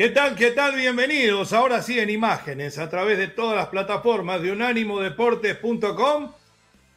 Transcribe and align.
¿Qué 0.00 0.08
tal? 0.08 0.34
¿Qué 0.34 0.52
tal? 0.52 0.76
Bienvenidos. 0.76 1.52
Ahora 1.52 1.82
sí 1.82 1.98
en 1.98 2.08
imágenes 2.08 2.78
a 2.78 2.88
través 2.88 3.18
de 3.18 3.28
todas 3.28 3.54
las 3.54 3.66
plataformas 3.66 4.40
de 4.40 4.50
unánimodeportes.com. 4.50 6.32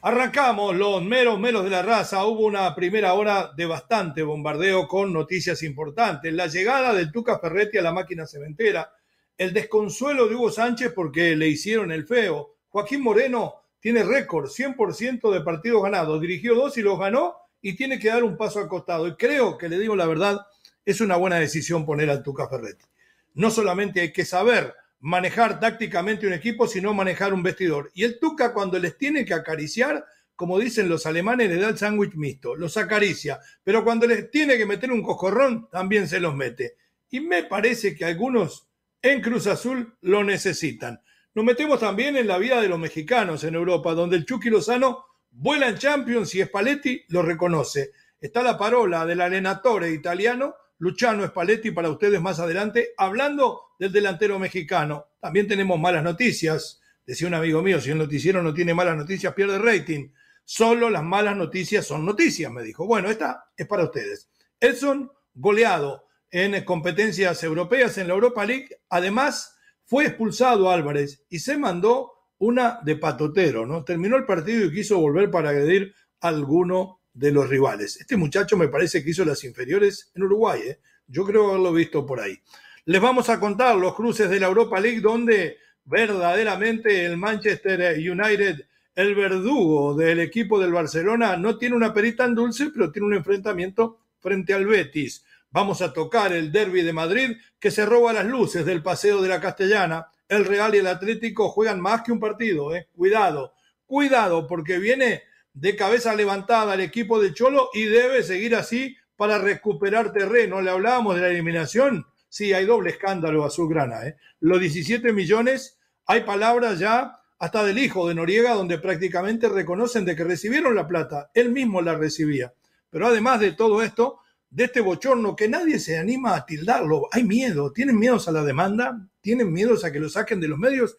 Arrancamos 0.03 0.73
los 0.73 1.03
meros 1.03 1.37
meros 1.37 1.65
de 1.65 1.69
la 1.69 1.81
raza. 1.81 2.25
Hubo 2.25 2.45
una 2.45 2.73
primera 2.73 3.13
hora 3.13 3.51
de 3.57 3.65
bastante 3.65 4.23
bombardeo 4.23 4.87
con 4.87 5.11
noticias 5.11 5.63
importantes. 5.63 6.31
La 6.31 6.47
llegada 6.47 6.93
del 6.93 7.11
Tuca 7.11 7.39
Ferretti 7.39 7.77
a 7.77 7.81
la 7.81 7.91
máquina 7.91 8.25
cementera. 8.25 8.89
El 9.37 9.51
desconsuelo 9.51 10.29
de 10.29 10.35
Hugo 10.35 10.49
Sánchez 10.49 10.93
porque 10.95 11.35
le 11.35 11.49
hicieron 11.49 11.91
el 11.91 12.07
feo. 12.07 12.55
Joaquín 12.69 13.01
Moreno 13.01 13.65
tiene 13.81 14.03
récord, 14.03 14.49
100% 14.49 15.29
de 15.29 15.41
partidos 15.41 15.83
ganados. 15.83 16.21
Dirigió 16.21 16.55
dos 16.55 16.77
y 16.77 16.81
los 16.81 16.97
ganó 16.97 17.35
y 17.61 17.75
tiene 17.75 17.99
que 17.99 18.07
dar 18.07 18.23
un 18.23 18.37
paso 18.37 18.59
al 18.59 18.69
costado. 18.69 19.09
Y 19.09 19.17
creo 19.17 19.57
que 19.57 19.67
le 19.67 19.77
digo 19.77 19.93
la 19.93 20.05
verdad, 20.05 20.39
es 20.85 21.01
una 21.01 21.17
buena 21.17 21.35
decisión 21.35 21.85
poner 21.85 22.09
al 22.09 22.23
Tuca 22.23 22.47
Ferretti 22.47 22.92
no 23.33 23.49
solamente 23.51 24.01
hay 24.01 24.13
que 24.13 24.25
saber 24.25 24.73
manejar 24.99 25.59
tácticamente 25.59 26.25
un 26.25 26.33
equipo, 26.33 26.67
sino 26.67 26.93
manejar 26.93 27.33
un 27.33 27.43
vestidor. 27.43 27.91
Y 27.93 28.03
el 28.05 28.19
Tuca 28.19 28.53
cuando 28.53 28.79
les 28.79 28.97
tiene 28.97 29.25
que 29.25 29.33
acariciar, 29.33 30.05
como 30.35 30.57
dicen 30.59 30.87
los 30.87 31.05
alemanes, 31.05 31.49
le 31.49 31.57
da 31.57 31.69
el 31.69 31.77
sándwich 31.77 32.15
mixto, 32.15 32.55
los 32.55 32.77
acaricia, 32.77 33.39
pero 33.63 33.83
cuando 33.83 34.07
les 34.07 34.31
tiene 34.31 34.57
que 34.57 34.65
meter 34.65 34.91
un 34.91 35.03
coscorrón, 35.03 35.69
también 35.69 36.07
se 36.07 36.19
los 36.19 36.35
mete. 36.35 36.77
Y 37.09 37.19
me 37.19 37.43
parece 37.43 37.95
que 37.95 38.05
algunos 38.05 38.67
en 39.01 39.21
Cruz 39.21 39.47
Azul 39.47 39.97
lo 40.01 40.23
necesitan. 40.23 41.01
Nos 41.35 41.43
metemos 41.43 41.79
también 41.79 42.15
en 42.15 42.27
la 42.27 42.37
vida 42.37 42.61
de 42.61 42.69
los 42.69 42.79
mexicanos 42.79 43.43
en 43.43 43.55
Europa, 43.55 43.93
donde 43.93 44.15
el 44.15 44.25
Chucky 44.25 44.49
Lozano 44.49 45.05
vuela 45.31 45.67
en 45.67 45.77
Champions 45.77 46.33
y 46.35 46.43
Spalletti 46.43 47.03
lo 47.09 47.21
reconoce. 47.21 47.91
Está 48.21 48.41
la 48.41 48.57
parola 48.57 49.05
del 49.05 49.19
alenatore 49.19 49.91
italiano 49.91 50.55
Luciano 50.83 51.25
Spalletti 51.25 51.71
para 51.71 51.89
ustedes 51.89 52.19
más 52.19 52.41
adelante, 52.41 52.89
hablando 52.97 53.69
del 53.79 53.89
delantero 53.89 54.37
mexicano. 54.37 55.05
También 55.21 55.47
tenemos 55.47 55.79
malas 55.79 56.03
noticias. 56.03 56.81
Decía 57.05 57.29
un 57.29 57.35
amigo 57.35 57.61
mío, 57.61 57.79
si 57.79 57.91
el 57.91 57.97
noticiero 57.97 58.43
no 58.43 58.53
tiene 58.53 58.73
malas 58.73 58.97
noticias, 58.97 59.33
pierde 59.33 59.59
rating. 59.59 60.09
Solo 60.43 60.89
las 60.89 61.01
malas 61.01 61.37
noticias 61.37 61.87
son 61.87 62.05
noticias, 62.05 62.51
me 62.51 62.63
dijo. 62.63 62.85
Bueno, 62.85 63.09
esta 63.09 63.45
es 63.55 63.65
para 63.65 63.85
ustedes. 63.85 64.29
Edson, 64.59 65.09
goleado 65.33 66.03
en 66.29 66.61
competencias 66.65 67.41
europeas 67.45 67.97
en 67.97 68.09
la 68.09 68.15
Europa 68.15 68.43
League. 68.45 68.67
Además, 68.89 69.55
fue 69.85 70.07
expulsado 70.07 70.69
Álvarez 70.69 71.23
y 71.29 71.39
se 71.39 71.57
mandó 71.57 72.11
una 72.39 72.81
de 72.83 72.97
patotero, 72.97 73.65
¿no? 73.65 73.85
Terminó 73.85 74.17
el 74.17 74.25
partido 74.25 74.65
y 74.65 74.73
quiso 74.73 74.99
volver 74.99 75.31
para 75.31 75.51
agredir 75.51 75.95
a 76.19 76.27
alguno 76.27 76.99
de 77.13 77.31
los 77.31 77.49
rivales. 77.49 77.99
Este 77.99 78.17
muchacho 78.17 78.57
me 78.57 78.67
parece 78.67 79.03
que 79.03 79.11
hizo 79.11 79.23
las 79.23 79.43
inferiores 79.43 80.11
en 80.15 80.23
Uruguay, 80.23 80.61
¿eh? 80.65 80.79
yo 81.07 81.25
creo 81.25 81.49
haberlo 81.49 81.73
visto 81.73 82.05
por 82.05 82.19
ahí. 82.19 82.39
Les 82.85 83.01
vamos 83.01 83.29
a 83.29 83.39
contar 83.39 83.75
los 83.75 83.93
cruces 83.93 84.29
de 84.29 84.39
la 84.39 84.47
Europa 84.47 84.79
League 84.79 84.99
donde 84.99 85.57
verdaderamente 85.85 87.05
el 87.05 87.17
Manchester 87.17 87.97
United, 87.97 88.65
el 88.95 89.15
verdugo 89.15 89.95
del 89.95 90.19
equipo 90.19 90.59
del 90.59 90.71
Barcelona, 90.71 91.37
no 91.37 91.57
tiene 91.57 91.75
una 91.75 91.93
perita 91.93 92.25
tan 92.25 92.35
dulce, 92.35 92.69
pero 92.73 92.91
tiene 92.91 93.07
un 93.07 93.13
enfrentamiento 93.13 93.99
frente 94.19 94.53
al 94.53 94.65
Betis. 94.65 95.23
Vamos 95.51 95.81
a 95.81 95.93
tocar 95.93 96.33
el 96.33 96.51
derby 96.51 96.81
de 96.81 96.93
Madrid 96.93 97.37
que 97.59 97.69
se 97.69 97.85
roba 97.85 98.11
las 98.11 98.25
luces 98.25 98.65
del 98.65 98.81
paseo 98.81 99.21
de 99.21 99.29
la 99.29 99.39
Castellana. 99.39 100.07
El 100.27 100.45
Real 100.45 100.73
y 100.73 100.79
el 100.79 100.87
Atlético 100.87 101.49
juegan 101.49 101.79
más 101.79 102.01
que 102.01 102.11
un 102.11 102.19
partido, 102.19 102.75
¿eh? 102.75 102.87
Cuidado, 102.95 103.53
cuidado, 103.85 104.47
porque 104.47 104.79
viene 104.79 105.23
de 105.53 105.75
cabeza 105.75 106.15
levantada 106.15 106.73
al 106.73 106.81
equipo 106.81 107.21
de 107.21 107.33
Cholo 107.33 107.69
y 107.73 107.85
debe 107.85 108.23
seguir 108.23 108.55
así 108.55 108.97
para 109.15 109.37
recuperar 109.37 110.11
terreno. 110.11 110.61
Le 110.61 110.71
hablábamos 110.71 111.15
de 111.15 111.21
la 111.21 111.29
eliminación. 111.29 112.05
Sí, 112.29 112.53
hay 112.53 112.65
doble 112.65 112.91
escándalo 112.91 113.45
azulgrana. 113.45 114.07
¿eh? 114.07 114.17
Los 114.39 114.59
17 114.59 115.13
millones, 115.13 115.79
hay 116.05 116.21
palabras 116.21 116.79
ya 116.79 117.19
hasta 117.37 117.63
del 117.63 117.77
hijo 117.77 118.07
de 118.07 118.15
Noriega 118.15 118.53
donde 118.53 118.79
prácticamente 118.79 119.49
reconocen 119.49 120.05
de 120.05 120.15
que 120.15 120.23
recibieron 120.23 120.75
la 120.75 120.87
plata. 120.87 121.29
Él 121.33 121.51
mismo 121.51 121.81
la 121.81 121.95
recibía. 121.95 122.53
Pero 122.89 123.07
además 123.07 123.39
de 123.39 123.51
todo 123.51 123.83
esto, 123.83 124.19
de 124.49 124.65
este 124.65 124.81
bochorno 124.81 125.35
que 125.35 125.49
nadie 125.49 125.79
se 125.79 125.97
anima 125.97 126.35
a 126.35 126.45
tildarlo, 126.45 127.07
hay 127.11 127.23
miedo, 127.23 127.71
tienen 127.71 127.97
miedos 127.97 128.27
a 128.27 128.31
la 128.31 128.43
demanda, 128.43 129.07
tienen 129.21 129.51
miedos 129.51 129.83
a 129.83 129.91
que 129.91 129.99
lo 129.99 130.09
saquen 130.09 130.39
de 130.39 130.47
los 130.47 130.59
medios 130.59 130.97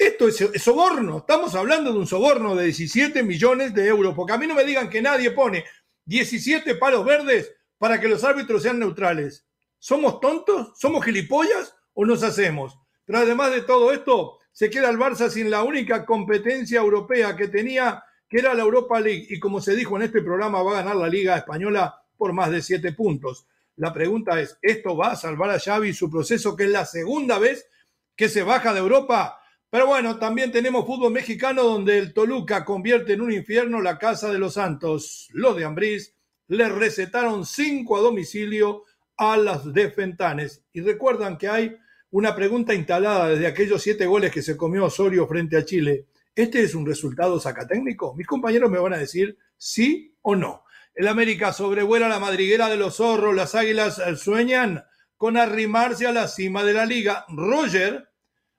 esto 0.00 0.28
es, 0.28 0.62
soborno, 0.62 1.18
estamos 1.18 1.54
hablando 1.54 1.92
de 1.92 1.98
un 1.98 2.06
soborno 2.06 2.56
de 2.56 2.64
17 2.64 3.22
millones 3.22 3.74
de 3.74 3.86
euros, 3.86 4.14
porque 4.14 4.32
a 4.32 4.38
mí 4.38 4.46
no 4.46 4.54
me 4.54 4.64
digan 4.64 4.88
que 4.88 5.02
nadie 5.02 5.30
pone 5.30 5.62
17 6.06 6.76
palos 6.76 7.04
verdes 7.04 7.54
para 7.76 8.00
que 8.00 8.08
los 8.08 8.24
árbitros 8.24 8.62
sean 8.62 8.78
neutrales. 8.78 9.46
¿Somos 9.78 10.18
tontos? 10.18 10.72
¿Somos 10.78 11.04
gilipollas 11.04 11.76
o 11.92 12.06
nos 12.06 12.22
hacemos? 12.22 12.78
Pero 13.04 13.18
además 13.18 13.52
de 13.52 13.60
todo 13.60 13.92
esto, 13.92 14.38
se 14.52 14.70
queda 14.70 14.88
el 14.88 14.96
Barça 14.96 15.28
sin 15.28 15.50
la 15.50 15.64
única 15.64 16.06
competencia 16.06 16.80
europea 16.80 17.36
que 17.36 17.48
tenía, 17.48 18.02
que 18.26 18.38
era 18.38 18.54
la 18.54 18.62
Europa 18.62 18.98
League. 19.00 19.26
Y 19.28 19.38
como 19.38 19.60
se 19.60 19.76
dijo 19.76 19.96
en 19.96 20.02
este 20.02 20.22
programa, 20.22 20.62
va 20.62 20.72
a 20.72 20.82
ganar 20.82 20.96
la 20.96 21.08
Liga 21.08 21.36
Española 21.36 21.94
por 22.16 22.32
más 22.32 22.50
de 22.50 22.62
7 22.62 22.92
puntos. 22.92 23.46
La 23.76 23.92
pregunta 23.92 24.40
es, 24.40 24.56
¿esto 24.62 24.96
va 24.96 25.12
a 25.12 25.16
salvar 25.16 25.50
a 25.50 25.60
Xavi 25.60 25.92
su 25.92 26.10
proceso, 26.10 26.56
que 26.56 26.64
es 26.64 26.70
la 26.70 26.86
segunda 26.86 27.38
vez 27.38 27.68
que 28.16 28.30
se 28.30 28.42
baja 28.42 28.72
de 28.72 28.80
Europa? 28.80 29.39
Pero 29.70 29.86
bueno, 29.86 30.18
también 30.18 30.50
tenemos 30.50 30.84
fútbol 30.84 31.12
mexicano 31.12 31.62
donde 31.62 31.96
el 31.96 32.12
Toluca 32.12 32.64
convierte 32.64 33.12
en 33.12 33.20
un 33.20 33.30
infierno 33.30 33.80
la 33.80 33.98
casa 33.98 34.32
de 34.32 34.38
los 34.38 34.54
Santos. 34.54 35.28
Los 35.32 35.56
de 35.56 35.64
Ambriz 35.64 36.16
le 36.48 36.68
recetaron 36.68 37.46
cinco 37.46 37.96
a 37.96 38.00
domicilio 38.00 38.82
a 39.16 39.36
las 39.36 39.72
de 39.72 39.88
Fentanes. 39.92 40.64
Y 40.72 40.80
recuerdan 40.80 41.38
que 41.38 41.48
hay 41.48 41.76
una 42.10 42.34
pregunta 42.34 42.74
instalada 42.74 43.28
desde 43.28 43.46
aquellos 43.46 43.80
siete 43.80 44.06
goles 44.06 44.32
que 44.32 44.42
se 44.42 44.56
comió 44.56 44.86
Osorio 44.86 45.28
frente 45.28 45.56
a 45.56 45.64
Chile. 45.64 46.06
¿Este 46.34 46.62
es 46.62 46.74
un 46.74 46.84
resultado 46.84 47.38
sacatécnico? 47.38 48.16
Mis 48.16 48.26
compañeros 48.26 48.72
me 48.72 48.80
van 48.80 48.94
a 48.94 48.98
decir 48.98 49.38
sí 49.56 50.16
o 50.22 50.34
no. 50.34 50.64
El 50.96 51.06
América 51.06 51.52
sobrevuela 51.52 52.08
la 52.08 52.18
madriguera 52.18 52.68
de 52.68 52.76
los 52.76 52.96
zorros. 52.96 53.36
Las 53.36 53.54
águilas 53.54 54.02
sueñan 54.16 54.82
con 55.16 55.36
arrimarse 55.36 56.08
a 56.08 56.12
la 56.12 56.26
cima 56.26 56.64
de 56.64 56.74
la 56.74 56.86
liga. 56.86 57.24
Roger 57.28 58.08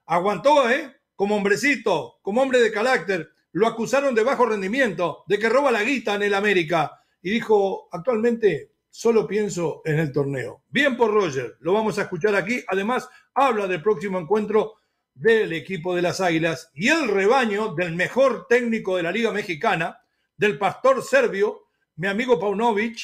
aguantó, 0.05 0.69
¿eh? 0.69 1.00
Como 1.21 1.35
hombrecito, 1.35 2.17
como 2.23 2.41
hombre 2.41 2.59
de 2.59 2.71
carácter, 2.71 3.29
lo 3.51 3.67
acusaron 3.67 4.15
de 4.15 4.23
bajo 4.23 4.43
rendimiento, 4.43 5.23
de 5.27 5.37
que 5.37 5.49
roba 5.49 5.71
la 5.71 5.83
guita 5.83 6.15
en 6.15 6.23
el 6.23 6.33
América. 6.33 6.99
Y 7.21 7.29
dijo, 7.29 7.89
actualmente 7.91 8.71
solo 8.89 9.27
pienso 9.27 9.83
en 9.85 9.99
el 9.99 10.11
torneo. 10.11 10.63
Bien 10.69 10.97
por 10.97 11.13
Roger, 11.13 11.57
lo 11.59 11.73
vamos 11.73 11.99
a 11.99 12.01
escuchar 12.01 12.35
aquí. 12.35 12.63
Además, 12.67 13.07
habla 13.35 13.67
del 13.67 13.83
próximo 13.83 14.17
encuentro 14.17 14.77
del 15.13 15.53
equipo 15.53 15.95
de 15.95 16.01
las 16.01 16.21
Águilas 16.21 16.71
y 16.73 16.87
el 16.87 17.07
rebaño 17.07 17.75
del 17.75 17.95
mejor 17.95 18.47
técnico 18.49 18.97
de 18.97 19.03
la 19.03 19.11
Liga 19.11 19.31
Mexicana, 19.31 20.01
del 20.35 20.57
pastor 20.57 21.03
serbio, 21.03 21.67
mi 21.97 22.07
amigo 22.07 22.39
Paunovic, 22.39 22.97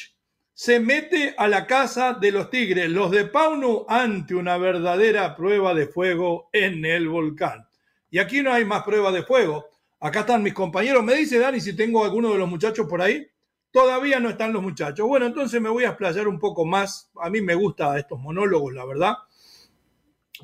se 0.56 0.80
mete 0.80 1.36
a 1.38 1.48
la 1.48 1.68
casa 1.68 2.14
de 2.14 2.32
los 2.32 2.50
Tigres, 2.50 2.90
los 2.90 3.12
de 3.12 3.26
Pauno, 3.26 3.86
ante 3.88 4.34
una 4.34 4.58
verdadera 4.58 5.36
prueba 5.36 5.76
de 5.76 5.86
fuego 5.86 6.50
en 6.52 6.84
el 6.84 7.10
volcán. 7.10 7.67
Y 8.10 8.20
aquí 8.20 8.42
no 8.42 8.52
hay 8.52 8.66
más 8.66 8.84
prueba 8.84 9.12
de 9.12 9.24
fuego. 9.24 9.68
Acá 10.00 10.22
están 10.22 10.44
mis 10.44 10.54
compañeros. 10.54 11.04
Me 11.04 11.16
dice 11.16 11.40
Dani 11.40 11.60
si 11.60 11.76
tengo 11.76 12.04
alguno 12.04 12.32
de 12.32 12.40
los 12.40 12.50
muchachos 12.50 12.88
por 12.88 13.02
ahí. 13.02 13.28
Todavía 13.72 14.20
no 14.20 14.30
están 14.30 14.54
los 14.54 14.62
muchachos. 14.62 15.08
Bueno, 15.08 15.26
entonces 15.26 15.62
me 15.62 15.70
voy 15.70 15.84
a 15.84 15.90
explayar 15.90 16.28
un 16.28 16.40
poco 16.40 16.66
más. 16.66 17.12
A 17.22 17.30
mí 17.30 17.42
me 17.42 17.56
gustan 17.56 17.98
estos 17.98 18.20
monólogos, 18.20 18.74
la 18.74 18.86
verdad. 18.86 19.14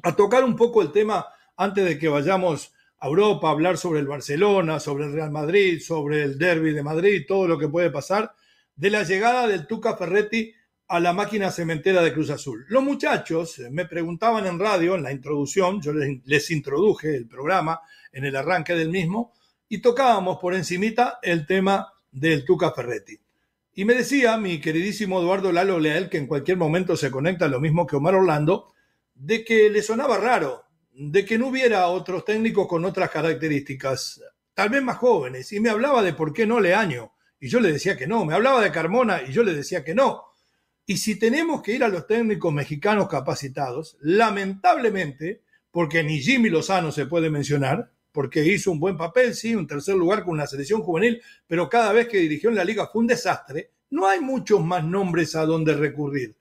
A 0.02 0.16
tocar 0.16 0.44
un 0.44 0.56
poco 0.56 0.82
el 0.82 0.92
tema 0.92 1.26
antes 1.56 1.86
de 1.86 1.98
que 1.98 2.10
vayamos 2.10 2.74
a 3.00 3.08
Europa 3.08 3.48
a 3.48 3.52
hablar 3.52 3.78
sobre 3.78 4.00
el 4.00 4.08
Barcelona, 4.08 4.80
sobre 4.80 5.06
el 5.06 5.14
Real 5.14 5.32
Madrid, 5.32 5.80
sobre 5.82 6.24
el 6.24 6.38
Derby 6.38 6.72
de 6.72 6.84
Madrid, 6.84 7.26
todo 7.28 7.48
lo 7.48 7.58
que 7.58 7.68
puede 7.68 7.90
pasar 7.90 8.34
de 8.76 8.90
la 8.90 9.04
llegada 9.04 9.48
del 9.48 9.68
Tuca 9.68 9.96
Ferretti 9.96 10.54
a 10.94 11.00
la 11.00 11.12
máquina 11.12 11.50
cementera 11.50 12.04
de 12.04 12.14
Cruz 12.14 12.30
Azul. 12.30 12.68
Los 12.70 12.84
muchachos 12.84 13.60
me 13.72 13.88
preguntaban 13.88 14.46
en 14.46 14.60
radio, 14.60 14.94
en 14.94 15.02
la 15.02 15.12
introducción, 15.12 15.82
yo 15.82 15.92
les, 15.92 16.52
introduje 16.52 17.16
el 17.16 17.28
programa 17.28 17.82
en 18.12 18.26
el 18.26 18.36
arranque 18.36 18.76
del 18.76 18.90
mismo, 18.90 19.34
y 19.68 19.80
tocábamos 19.80 20.38
por 20.38 20.54
encimita 20.54 21.18
el 21.24 21.48
tema 21.48 21.92
del 22.12 22.46
Tuca 22.46 22.72
Ferretti. 22.74 23.20
Y 23.74 23.86
me 23.86 23.96
decía 23.96 24.38
mi 24.38 24.62
queridísimo 24.62 25.20
Eduardo 25.20 25.52
Lalo 25.52 25.80
Leal, 25.80 26.12
que 26.12 26.20
en 26.20 26.28
cualquier 26.28 26.58
momento 26.58 26.96
se 26.96 27.10
conecta 27.10 27.48
lo 27.48 27.60
mismo 27.60 27.88
que 27.88 27.96
Omar 27.96 28.14
Orlando, 28.14 28.72
de 29.16 29.44
que 29.44 29.72
le 29.72 29.82
sonaba 29.82 30.20
raro, 30.20 30.66
de 30.92 31.26
que 31.26 31.40
no 31.40 31.48
hubiera 31.48 31.88
otros 31.88 32.24
técnicos 32.24 32.68
con 32.68 32.86
otras 32.86 33.10
características, 33.10 34.22
tal 34.54 34.70
vez 34.70 34.84
más 34.84 34.98
jóvenes, 34.98 35.52
y 35.54 35.60
me 35.60 35.72
hablaba 35.72 36.04
de 36.04 36.14
por 36.14 36.34
qué 36.34 36.46
no 36.46 36.60
Leaño 36.60 37.14
y 37.44 37.50
yo 37.50 37.60
le 37.60 37.74
decía 37.74 37.98
que 37.98 38.08
no. 38.08 38.24
Me 38.24 38.36
hablaba 38.36 38.62
de 38.62 38.72
Carmona 38.72 39.22
y 39.28 39.34
yo 39.34 39.44
le 39.44 39.54
decía 39.54 39.84
que 39.84 39.94
no. 39.94 40.33
Y 40.86 40.98
si 40.98 41.18
tenemos 41.18 41.62
que 41.62 41.74
ir 41.74 41.84
a 41.84 41.88
los 41.88 42.08
técnicos 42.08 42.54
mexicanos 42.54 43.08
capacitados, 43.08 43.98
lamentablemente, 44.02 45.42
porque 45.72 46.04
ni 46.04 46.20
Jimmy 46.20 46.50
Lozano 46.50 46.92
se 46.92 47.06
puede 47.06 47.30
mencionar, 47.30 47.92
porque 48.12 48.46
hizo 48.46 48.72
un 48.72 48.80
buen 48.80 48.98
papel, 48.98 49.34
sí, 49.34 49.56
un 49.56 49.66
tercer 49.66 49.96
lugar 49.96 50.24
con 50.24 50.34
una 50.34 50.46
selección 50.46 50.82
juvenil, 50.82 51.22
pero 51.48 51.70
cada 51.70 51.92
vez 51.94 52.08
que 52.08 52.20
dirigió 52.20 52.50
en 52.50 52.56
la 52.56 52.66
liga 52.66 52.88
fue 52.88 53.02
un 53.02 53.08
desastre, 53.08 53.72
no 53.90 54.08
hay 54.08 54.20
muchos 54.20 54.64
más 54.64 54.84
nombres 54.84 55.36
a 55.36 55.46
donde 55.46 55.74
recurrir. 55.74 56.36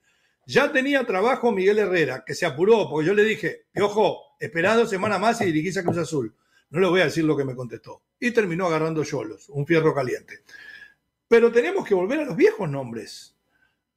Ya 0.46 0.72
tenía 0.72 1.06
trabajo 1.06 1.52
Miguel 1.52 1.78
Herrera, 1.78 2.24
que 2.26 2.34
se 2.34 2.44
apuró, 2.44 2.88
porque 2.90 3.06
yo 3.06 3.14
le 3.14 3.24
dije, 3.24 3.66
ojo, 3.80 4.36
esperá 4.40 4.74
dos 4.74 4.90
semanas 4.90 5.20
más 5.20 5.40
y 5.40 5.46
dirigís 5.46 5.76
a 5.76 5.84
Cruz 5.84 5.98
Azul. 5.98 6.34
No 6.70 6.80
le 6.80 6.88
voy 6.88 7.00
a 7.00 7.04
decir 7.04 7.24
lo 7.24 7.36
que 7.36 7.44
me 7.44 7.54
contestó. 7.54 8.02
Y 8.18 8.32
terminó 8.32 8.66
agarrando 8.66 9.04
Cholos, 9.04 9.48
un 9.50 9.66
fierro 9.66 9.94
caliente. 9.94 10.40
Pero 11.28 11.52
tenemos 11.52 11.86
que 11.86 11.94
volver 11.94 12.20
a 12.20 12.24
los 12.24 12.36
viejos 12.36 12.68
nombres. 12.68 13.31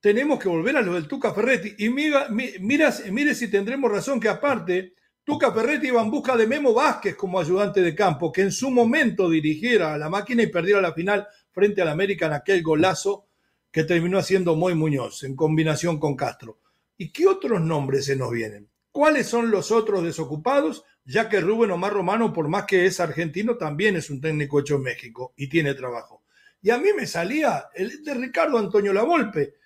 Tenemos 0.05 0.37
que 0.37 0.47
volver 0.47 0.77
a 0.77 0.83
los 0.83 0.93
del 0.93 1.07
Tuca 1.07 1.33
Ferretti. 1.33 1.83
Y 1.83 1.89
mira, 1.89 2.27
mire 2.29 3.33
si 3.33 3.47
tendremos 3.49 3.91
razón 3.91 4.19
que 4.19 4.29
aparte, 4.29 4.93
Tuca 5.23 5.51
Ferretti 5.51 5.87
iba 5.87 5.99
en 5.99 6.11
busca 6.11 6.37
de 6.37 6.45
Memo 6.45 6.75
Vázquez 6.75 7.15
como 7.15 7.39
ayudante 7.39 7.81
de 7.81 7.95
campo, 7.95 8.31
que 8.31 8.43
en 8.43 8.51
su 8.51 8.69
momento 8.69 9.27
dirigiera 9.27 9.95
a 9.95 9.97
la 9.97 10.07
máquina 10.07 10.43
y 10.43 10.47
perdiera 10.51 10.79
la 10.79 10.93
final 10.93 11.27
frente 11.51 11.81
al 11.81 11.87
América 11.87 12.27
en 12.27 12.33
aquel 12.33 12.61
golazo 12.61 13.25
que 13.71 13.83
terminó 13.83 14.19
haciendo 14.19 14.55
Moy 14.55 14.75
Muñoz 14.75 15.23
en 15.23 15.35
combinación 15.35 15.99
con 15.99 16.15
Castro. 16.15 16.59
¿Y 16.99 17.11
qué 17.11 17.25
otros 17.25 17.59
nombres 17.61 18.05
se 18.05 18.15
nos 18.15 18.29
vienen? 18.29 18.69
¿Cuáles 18.91 19.25
son 19.25 19.49
los 19.49 19.71
otros 19.71 20.03
desocupados? 20.03 20.83
Ya 21.03 21.29
que 21.29 21.41
Rubén 21.41 21.71
Omar 21.71 21.93
Romano, 21.93 22.31
por 22.31 22.47
más 22.47 22.65
que 22.65 22.85
es 22.85 22.99
argentino, 22.99 23.57
también 23.57 23.95
es 23.95 24.11
un 24.11 24.21
técnico 24.21 24.59
hecho 24.59 24.75
en 24.75 24.83
México 24.83 25.33
y 25.35 25.49
tiene 25.49 25.73
trabajo 25.73 26.21
y 26.65 26.71
a 26.71 26.79
mí 26.79 26.89
me 26.97 27.05
salía 27.05 27.67
el 27.75 28.03
de 28.03 28.15
Ricardo 28.15 28.57
Antonio 28.57 28.91
Lavolpe, 28.91 29.57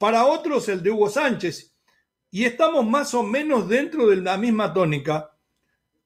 para 0.00 0.24
otros 0.24 0.66
el 0.70 0.82
de 0.82 0.90
Hugo 0.90 1.10
Sánchez, 1.10 1.76
y 2.30 2.44
estamos 2.44 2.86
más 2.86 3.12
o 3.12 3.22
menos 3.22 3.68
dentro 3.68 4.06
de 4.06 4.16
la 4.16 4.38
misma 4.38 4.72
tónica. 4.72 5.36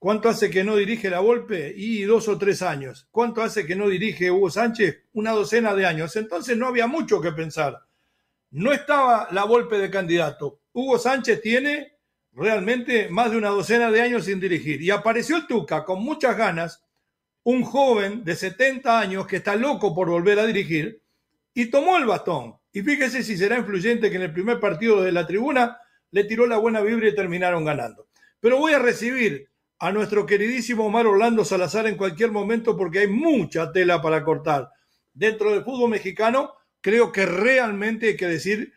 ¿Cuánto 0.00 0.28
hace 0.28 0.50
que 0.50 0.64
no 0.64 0.74
dirige 0.74 1.08
la 1.08 1.20
Volpe? 1.20 1.72
Y 1.76 2.02
dos 2.02 2.26
o 2.26 2.36
tres 2.36 2.60
años. 2.60 3.06
¿Cuánto 3.12 3.40
hace 3.40 3.64
que 3.64 3.76
no 3.76 3.88
dirige 3.88 4.32
Hugo 4.32 4.50
Sánchez? 4.50 5.04
Una 5.12 5.30
docena 5.30 5.76
de 5.76 5.86
años. 5.86 6.16
Entonces 6.16 6.58
no 6.58 6.66
había 6.66 6.88
mucho 6.88 7.20
que 7.20 7.30
pensar. 7.30 7.84
No 8.50 8.72
estaba 8.72 9.28
la 9.30 9.44
Volpe 9.44 9.78
de 9.78 9.90
candidato. 9.90 10.58
Hugo 10.72 10.98
Sánchez 10.98 11.40
tiene 11.40 11.96
realmente 12.32 13.08
más 13.10 13.30
de 13.30 13.36
una 13.36 13.50
docena 13.50 13.92
de 13.92 14.00
años 14.00 14.24
sin 14.24 14.40
dirigir. 14.40 14.82
Y 14.82 14.90
apareció 14.90 15.36
el 15.36 15.46
Tuca 15.46 15.84
con 15.84 16.02
muchas 16.02 16.36
ganas 16.36 16.84
un 17.44 17.62
joven 17.62 18.24
de 18.24 18.34
70 18.34 18.98
años 18.98 19.24
que 19.28 19.36
está 19.36 19.54
loco 19.54 19.94
por 19.94 20.08
volver 20.08 20.40
a 20.40 20.46
dirigir 20.46 21.00
y 21.54 21.66
tomó 21.66 21.96
el 21.96 22.06
bastón. 22.06 22.56
Y 22.74 22.82
fíjese 22.82 23.22
si 23.22 23.36
será 23.36 23.56
influyente 23.56 24.10
que 24.10 24.16
en 24.16 24.22
el 24.22 24.32
primer 24.32 24.58
partido 24.58 25.00
de 25.00 25.12
la 25.12 25.28
tribuna 25.28 25.78
le 26.10 26.24
tiró 26.24 26.44
la 26.48 26.58
buena 26.58 26.80
vibra 26.80 27.08
y 27.08 27.14
terminaron 27.14 27.64
ganando. 27.64 28.08
Pero 28.40 28.58
voy 28.58 28.72
a 28.72 28.80
recibir 28.80 29.48
a 29.78 29.92
nuestro 29.92 30.26
queridísimo 30.26 30.86
Omar 30.86 31.06
Orlando 31.06 31.44
Salazar 31.44 31.86
en 31.86 31.96
cualquier 31.96 32.32
momento 32.32 32.76
porque 32.76 32.98
hay 32.98 33.06
mucha 33.06 33.70
tela 33.70 34.02
para 34.02 34.24
cortar. 34.24 34.70
Dentro 35.12 35.52
del 35.52 35.62
fútbol 35.62 35.88
mexicano, 35.88 36.52
creo 36.80 37.12
que 37.12 37.26
realmente 37.26 38.08
hay 38.08 38.16
que 38.16 38.26
decir 38.26 38.72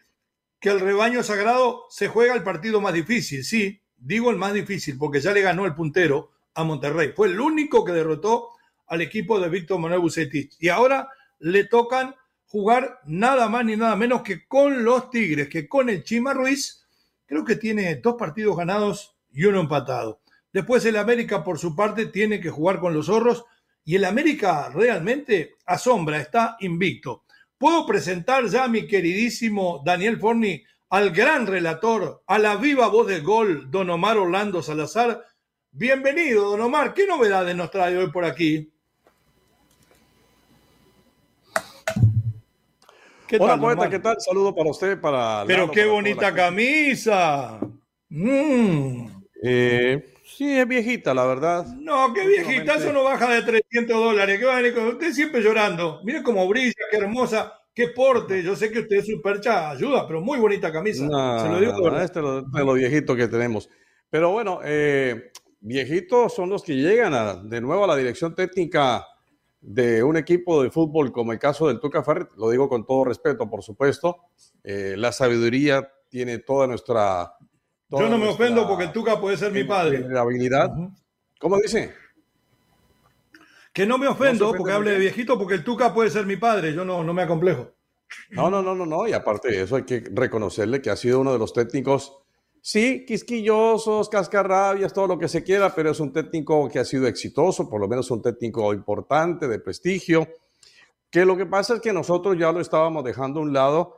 que 0.59 0.69
el 0.69 0.79
rebaño 0.79 1.23
sagrado 1.23 1.85
se 1.89 2.07
juega 2.07 2.35
el 2.35 2.43
partido 2.43 2.79
más 2.79 2.93
difícil. 2.93 3.43
Sí, 3.43 3.81
digo 3.95 4.29
el 4.29 4.37
más 4.37 4.53
difícil 4.53 4.95
porque 4.99 5.21
ya 5.21 5.33
le 5.33 5.41
ganó 5.41 5.65
el 5.65 5.73
puntero 5.73 6.33
a 6.53 6.63
Monterrey. 6.63 7.13
Fue 7.15 7.29
el 7.29 7.39
único 7.39 7.83
que 7.83 7.93
derrotó 7.93 8.49
al 8.85 9.01
equipo 9.01 9.39
de 9.39 9.49
Víctor 9.49 9.79
Manuel 9.79 10.01
Bucetich. 10.01 10.55
Y 10.59 10.69
ahora 10.69 11.09
le 11.39 11.63
tocan 11.63 12.13
jugar 12.47 12.99
nada 13.05 13.49
más 13.49 13.65
ni 13.65 13.75
nada 13.75 13.95
menos 13.95 14.21
que 14.21 14.47
con 14.47 14.83
los 14.83 15.09
Tigres, 15.09 15.49
que 15.49 15.67
con 15.67 15.89
el 15.89 16.03
Chima 16.03 16.33
Ruiz, 16.33 16.85
creo 17.25 17.43
que 17.43 17.57
tiene 17.57 17.95
dos 17.97 18.15
partidos 18.17 18.57
ganados 18.57 19.15
y 19.31 19.45
uno 19.45 19.59
empatado. 19.59 20.21
Después 20.51 20.85
el 20.85 20.95
América, 20.95 21.43
por 21.43 21.59
su 21.59 21.75
parte, 21.75 22.07
tiene 22.07 22.39
que 22.39 22.49
jugar 22.49 22.79
con 22.79 22.93
los 22.93 23.07
zorros 23.07 23.45
y 23.83 23.95
el 23.95 24.05
América 24.05 24.69
realmente 24.69 25.55
asombra, 25.65 26.19
está 26.19 26.57
invicto. 26.61 27.25
Puedo 27.57 27.85
presentar 27.85 28.45
ya 28.47 28.63
a 28.63 28.67
mi 28.67 28.87
queridísimo 28.87 29.81
Daniel 29.85 30.19
Forni 30.19 30.63
al 30.89 31.11
gran 31.11 31.47
relator, 31.47 32.23
a 32.27 32.39
la 32.39 32.55
viva 32.55 32.87
voz 32.87 33.07
del 33.07 33.23
gol, 33.23 33.69
don 33.69 33.89
Omar 33.89 34.17
Orlando 34.17 34.61
Salazar. 34.61 35.25
Bienvenido, 35.71 36.49
don 36.49 36.61
Omar. 36.61 36.93
¿Qué 36.93 37.05
novedades 37.05 37.55
nos 37.55 37.71
trae 37.71 37.97
hoy 37.97 38.09
por 38.09 38.23
aquí? 38.23 38.71
¿Qué 43.27 43.35
Hola, 43.35 43.53
tal, 43.53 43.59
poeta, 43.59 43.89
¿qué 43.89 43.99
tal? 43.99 44.15
Saludo 44.19 44.55
para 44.55 44.69
usted, 44.69 45.01
para... 45.01 45.43
Pero 45.45 45.69
qué 45.69 45.85
bonita 45.85 46.33
camisa. 46.33 47.59
Mm. 48.07 49.07
Eh, 49.43 50.13
sí, 50.23 50.57
es 50.57 50.65
viejita, 50.65 51.13
la 51.13 51.25
verdad. 51.25 51.65
No, 51.75 52.13
qué 52.13 52.25
viejita, 52.25 52.75
eso 52.75 52.93
no 52.93 53.03
baja 53.03 53.29
de 53.33 53.41
300 53.41 53.97
dólares. 53.97 54.39
¿Qué 54.39 54.45
va 54.45 54.53
a 54.53 54.61
venir 54.61 54.73
con 54.73 54.87
usted 54.87 55.11
siempre 55.11 55.41
llorando? 55.41 55.99
Mire 56.05 56.23
cómo 56.23 56.47
brilla, 56.47 56.71
qué 56.89 56.97
hermosa, 56.97 57.53
qué 57.75 57.89
porte. 57.89 58.41
Yo 58.43 58.55
sé 58.55 58.71
que 58.71 58.79
usted 58.79 58.97
es 58.97 59.07
su 59.07 59.21
percha, 59.21 59.71
ayuda, 59.71 60.07
pero 60.07 60.21
muy 60.21 60.39
bonita 60.39 60.71
camisa. 60.71 61.05
Se 61.05 61.49
lo 61.49 61.59
digo 61.59 61.73
no, 61.73 61.99
este 61.99 62.19
es 62.19 62.23
lo, 62.23 62.41
de 62.43 62.65
lo 62.65 62.73
viejito 62.73 63.13
que 63.13 63.27
tenemos. 63.27 63.69
Pero 64.09 64.31
bueno, 64.31 64.61
eh, 64.63 65.31
viejitos 65.59 66.33
son 66.33 66.49
los 66.49 66.63
que 66.63 66.77
llegan 66.77 67.49
de 67.49 67.59
nuevo 67.59 67.83
a 67.83 67.87
la 67.87 67.97
dirección 67.97 68.33
técnica 68.35 69.05
de 69.67 70.01
un 70.01 70.15
equipo 70.15 70.63
de 70.63 70.71
fútbol 70.71 71.11
como 71.11 71.33
el 71.33 71.39
caso 71.39 71.67
del 71.67 71.81
Tuca 71.81 72.01
Ferret, 72.01 72.29
lo 72.37 72.49
digo 72.49 72.69
con 72.69 72.85
todo 72.85 73.03
respeto, 73.03 73.49
por 73.49 73.61
supuesto, 73.61 74.15
eh, 74.63 74.95
la 74.97 75.11
sabiduría 75.11 75.91
tiene 76.09 76.37
toda 76.37 76.67
nuestra... 76.67 77.33
Yo 77.89 78.07
no 78.07 78.17
me 78.17 78.29
ofendo 78.29 78.65
porque 78.65 78.85
el 78.85 78.91
Tuca 78.93 79.19
puede 79.19 79.35
ser 79.35 79.51
mi 79.51 79.65
padre. 79.65 80.07
La 80.07 80.21
habilidad. 80.21 80.71
¿Cómo 81.37 81.57
dice? 81.57 81.93
Que 83.73 83.85
no 83.85 83.97
me 83.97 84.07
ofendo 84.07 84.53
porque 84.53 84.71
hable 84.71 84.91
de 84.91 84.99
viejito 84.99 85.37
porque 85.37 85.55
el 85.55 85.65
Tuca 85.65 85.93
puede 85.93 86.09
ser 86.11 86.25
mi 86.25 86.37
padre, 86.37 86.73
yo 86.73 86.85
no, 86.85 87.03
no 87.03 87.13
me 87.13 87.23
acomplejo. 87.23 87.73
No, 88.29 88.49
no, 88.49 88.61
no, 88.61 88.73
no, 88.73 88.85
no, 88.85 89.05
y 89.05 89.11
aparte 89.11 89.49
de 89.49 89.63
eso 89.63 89.75
hay 89.75 89.83
que 89.83 90.01
reconocerle 90.13 90.81
que 90.81 90.89
ha 90.89 90.95
sido 90.95 91.19
uno 91.19 91.33
de 91.33 91.39
los 91.39 91.51
técnicos 91.51 92.17
Sí, 92.69 93.05
quisquillosos, 93.05 94.09
cascarrabias, 94.09 94.91
todo 94.91 95.07
lo 95.07 95.17
que 95.17 95.29
se 95.29 95.41
quiera, 95.41 95.73
pero 95.73 95.91
es 95.91 96.01
un 96.01 96.11
técnico 96.11 96.67
que 96.67 96.79
ha 96.79 96.83
sido 96.83 97.07
exitoso, 97.07 97.69
por 97.69 97.79
lo 97.79 97.87
menos 97.87 98.11
un 98.11 98.21
técnico 98.21 98.73
importante, 98.73 99.47
de 99.47 99.59
prestigio. 99.59 100.27
Que 101.09 101.23
lo 101.23 101.37
que 101.37 101.45
pasa 101.45 101.75
es 101.75 101.79
que 101.79 101.93
nosotros 101.93 102.37
ya 102.37 102.51
lo 102.51 102.59
estábamos 102.59 103.05
dejando 103.05 103.39
a 103.39 103.43
un 103.43 103.53
lado 103.53 103.95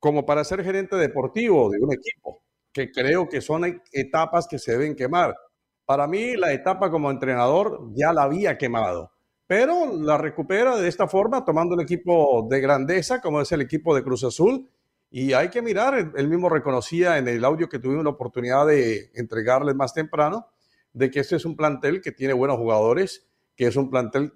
como 0.00 0.24
para 0.24 0.44
ser 0.44 0.64
gerente 0.64 0.96
deportivo 0.96 1.68
de 1.68 1.78
un 1.78 1.92
equipo, 1.92 2.42
que 2.72 2.90
creo 2.90 3.28
que 3.28 3.42
son 3.42 3.82
etapas 3.92 4.48
que 4.48 4.58
se 4.58 4.72
deben 4.72 4.96
quemar. 4.96 5.36
Para 5.84 6.06
mí, 6.06 6.36
la 6.36 6.54
etapa 6.54 6.90
como 6.90 7.10
entrenador 7.10 7.90
ya 7.92 8.14
la 8.14 8.22
había 8.22 8.56
quemado, 8.56 9.12
pero 9.46 9.94
la 9.94 10.16
recupera 10.16 10.74
de 10.76 10.88
esta 10.88 11.06
forma, 11.06 11.44
tomando 11.44 11.74
un 11.74 11.82
equipo 11.82 12.46
de 12.48 12.62
grandeza, 12.62 13.20
como 13.20 13.42
es 13.42 13.52
el 13.52 13.60
equipo 13.60 13.94
de 13.94 14.02
Cruz 14.02 14.24
Azul, 14.24 14.70
y 15.10 15.32
hay 15.32 15.48
que 15.50 15.62
mirar, 15.62 16.12
él 16.14 16.28
mismo 16.28 16.48
reconocía 16.48 17.18
en 17.18 17.28
el 17.28 17.44
audio 17.44 17.68
que 17.68 17.78
tuvimos 17.78 18.04
la 18.04 18.10
oportunidad 18.10 18.66
de 18.66 19.10
entregarles 19.14 19.74
más 19.74 19.94
temprano, 19.94 20.48
de 20.92 21.10
que 21.10 21.20
este 21.20 21.36
es 21.36 21.44
un 21.44 21.56
plantel 21.56 22.00
que 22.00 22.12
tiene 22.12 22.32
buenos 22.32 22.56
jugadores, 22.56 23.26
que 23.54 23.66
es 23.66 23.76
un 23.76 23.90
plantel 23.90 24.32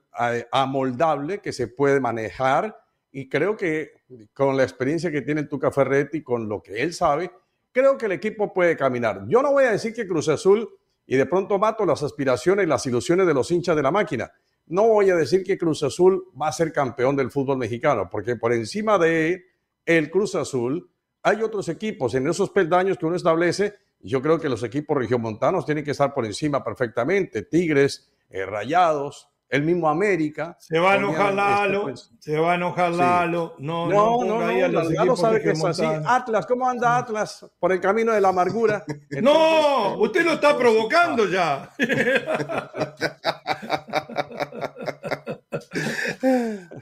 amoldable, 0.51 1.41
que 1.41 1.53
se 1.53 1.69
puede 1.69 2.01
manejar 2.01 2.77
y 3.13 3.29
creo 3.29 3.57
que 3.57 3.93
con 4.33 4.57
la 4.57 4.63
experiencia 4.63 5.11
que 5.11 5.23
tiene 5.23 5.45
Tuca 5.45 5.71
Ferretti, 5.71 6.23
con 6.23 6.49
lo 6.49 6.63
que 6.63 6.83
él 6.83 6.95
sabe, 6.95 7.31
creo 7.73 7.99
que 7.99 8.07
el 8.07 8.13
equipo 8.13 8.53
puede 8.53 8.77
caminar. 8.77 9.25
Yo 9.29 9.43
no 9.43 9.53
voy 9.53 9.65
a 9.65 9.73
decir 9.73 9.93
que 9.93 10.07
Cruz 10.07 10.29
Azul 10.29 10.69
y 11.07 11.17
de 11.17 11.27
pronto 11.27 11.59
mato 11.59 11.85
las 11.85 12.03
aspiraciones 12.03 12.65
y 12.65 12.69
las 12.69 12.87
ilusiones 12.87 13.27
de 13.27 13.35
los 13.35 13.51
hinchas 13.51 13.75
de 13.75 13.83
la 13.83 13.91
máquina. 13.91 14.31
No 14.67 14.87
voy 14.87 15.11
a 15.11 15.17
decir 15.17 15.43
que 15.43 15.59
Cruz 15.59 15.83
Azul 15.83 16.29
va 16.41 16.49
a 16.49 16.53
ser 16.53 16.73
campeón 16.73 17.17
del 17.17 17.33
fútbol 17.33 17.59
mexicano, 17.59 18.09
porque 18.09 18.37
por 18.37 18.53
encima 18.53 18.97
de 18.99 19.50
el 19.99 20.11
Cruz 20.11 20.37
Azul 20.37 20.91
hay 21.23 21.43
otros 21.43 21.69
equipos 21.69 22.15
en 22.15 22.29
esos 22.29 22.51
peldaños 22.51 22.97
que 22.97 23.07
uno 23.07 23.17
establece. 23.17 23.75
Yo 24.01 24.23
creo 24.23 24.39
que 24.39 24.49
los 24.49 24.63
equipos 24.63 24.97
regiomontanos 24.97 25.67
tienen 25.67 25.85
que 25.85 25.91
estar 25.91 26.15
por 26.15 26.25
encima 26.25 26.65
perfectamente. 26.65 27.43
Tigres, 27.43 28.11
eh, 28.31 28.47
Rayados, 28.47 29.29
el 29.49 29.63
mismo 29.63 29.89
América. 29.89 30.57
Se 30.61 30.79
va 30.79 30.93
a 30.93 30.97
enojar 30.97 31.35
Lalo, 31.35 31.89
este, 31.89 31.91
pues, 31.91 32.13
se 32.21 32.39
va 32.39 32.53
a 32.53 32.55
enojar 32.55 32.93
Lalo. 32.93 33.57
No, 33.59 33.89
no, 33.89 34.25
no, 34.25 34.41
no, 34.41 34.69
Lalo 34.69 35.17
sabe 35.17 35.43
que 35.43 35.51
es 35.51 35.65
así. 35.65 35.85
Atlas, 35.85 36.47
¿cómo 36.47 36.69
anda 36.69 36.97
Atlas 36.97 37.45
por 37.59 37.73
el 37.73 37.81
camino 37.81 38.13
de 38.13 38.21
la 38.21 38.29
amargura? 38.29 38.85
no, 39.21 39.99
usted 39.99 40.25
lo 40.25 40.35
está 40.35 40.57
provocando 40.57 41.29
ya. 41.29 41.71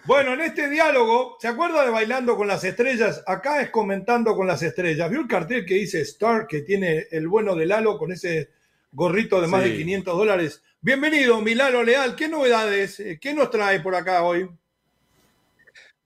bueno, 0.04 0.34
en 0.34 0.40
este 0.40 0.68
diálogo, 0.68 1.36
¿se 1.40 1.48
acuerda 1.48 1.84
de 1.84 1.90
Bailando 1.90 2.36
con 2.36 2.48
las 2.48 2.64
Estrellas? 2.64 3.22
Acá 3.26 3.60
es 3.60 3.70
comentando 3.70 4.34
con 4.34 4.46
las 4.46 4.62
estrellas. 4.62 5.10
¿Vio 5.10 5.20
el 5.20 5.28
cartel 5.28 5.64
que 5.64 5.74
dice 5.74 6.00
Star, 6.02 6.46
que 6.46 6.62
tiene 6.62 7.06
el 7.10 7.28
bueno 7.28 7.54
de 7.54 7.66
Lalo 7.66 7.98
con 7.98 8.12
ese 8.12 8.50
gorrito 8.92 9.40
de 9.40 9.46
más 9.46 9.62
de 9.62 9.76
500 9.76 10.16
dólares? 10.16 10.62
Bienvenido, 10.80 11.40
Milano 11.40 11.82
Leal. 11.82 12.16
¿Qué 12.16 12.28
novedades? 12.28 13.00
Eh, 13.00 13.18
¿Qué 13.20 13.34
nos 13.34 13.50
trae 13.50 13.80
por 13.80 13.94
acá 13.94 14.22
hoy? 14.22 14.48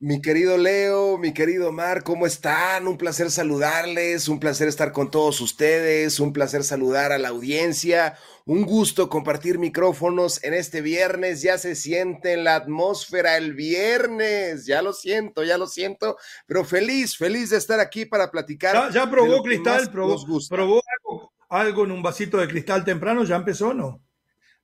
Mi 0.05 0.21
querido 0.21 0.59
Leo, 0.59 1.17
mi 1.17 1.33
querido 1.33 1.71
Mar, 1.71 2.03
¿cómo 2.03 2.27
están? 2.27 2.89
Un 2.89 2.99
placer 2.99 3.31
saludarles, 3.31 4.27
un 4.27 4.41
placer 4.41 4.67
estar 4.67 4.91
con 4.91 5.13
todos 5.13 5.41
ustedes, 5.41 6.19
un 6.19 6.33
placer 6.33 6.65
saludar 6.65 7.13
a 7.13 7.19
la 7.19 7.29
audiencia, 7.29 8.19
un 8.45 8.65
gusto 8.65 9.09
compartir 9.09 9.61
micrófonos 9.61 10.43
en 10.43 10.55
este 10.55 10.81
viernes, 10.81 11.41
ya 11.41 11.57
se 11.57 11.77
siente 11.77 12.33
en 12.33 12.43
la 12.43 12.57
atmósfera 12.57 13.37
el 13.37 13.55
viernes, 13.55 14.67
ya 14.67 14.83
lo 14.83 14.93
siento, 14.93 15.45
ya 15.45 15.57
lo 15.57 15.69
siento, 15.69 16.17
pero 16.49 16.65
feliz, 16.65 17.17
feliz 17.17 17.51
de 17.51 17.59
estar 17.59 17.79
aquí 17.79 18.05
para 18.05 18.33
platicar. 18.33 18.91
¿Ya, 18.93 19.09
probó 19.09 19.41
cristal? 19.41 19.89
¿Probó, 19.89 20.17
probó 20.49 20.83
algo, 20.99 21.33
algo, 21.49 21.85
en 21.85 21.93
un 21.93 22.03
vasito 22.03 22.39
de 22.39 22.49
cristal 22.49 22.85
temprano? 22.85 23.23
¿Ya 23.23 23.37
empezó 23.37 23.73
no? 23.73 24.03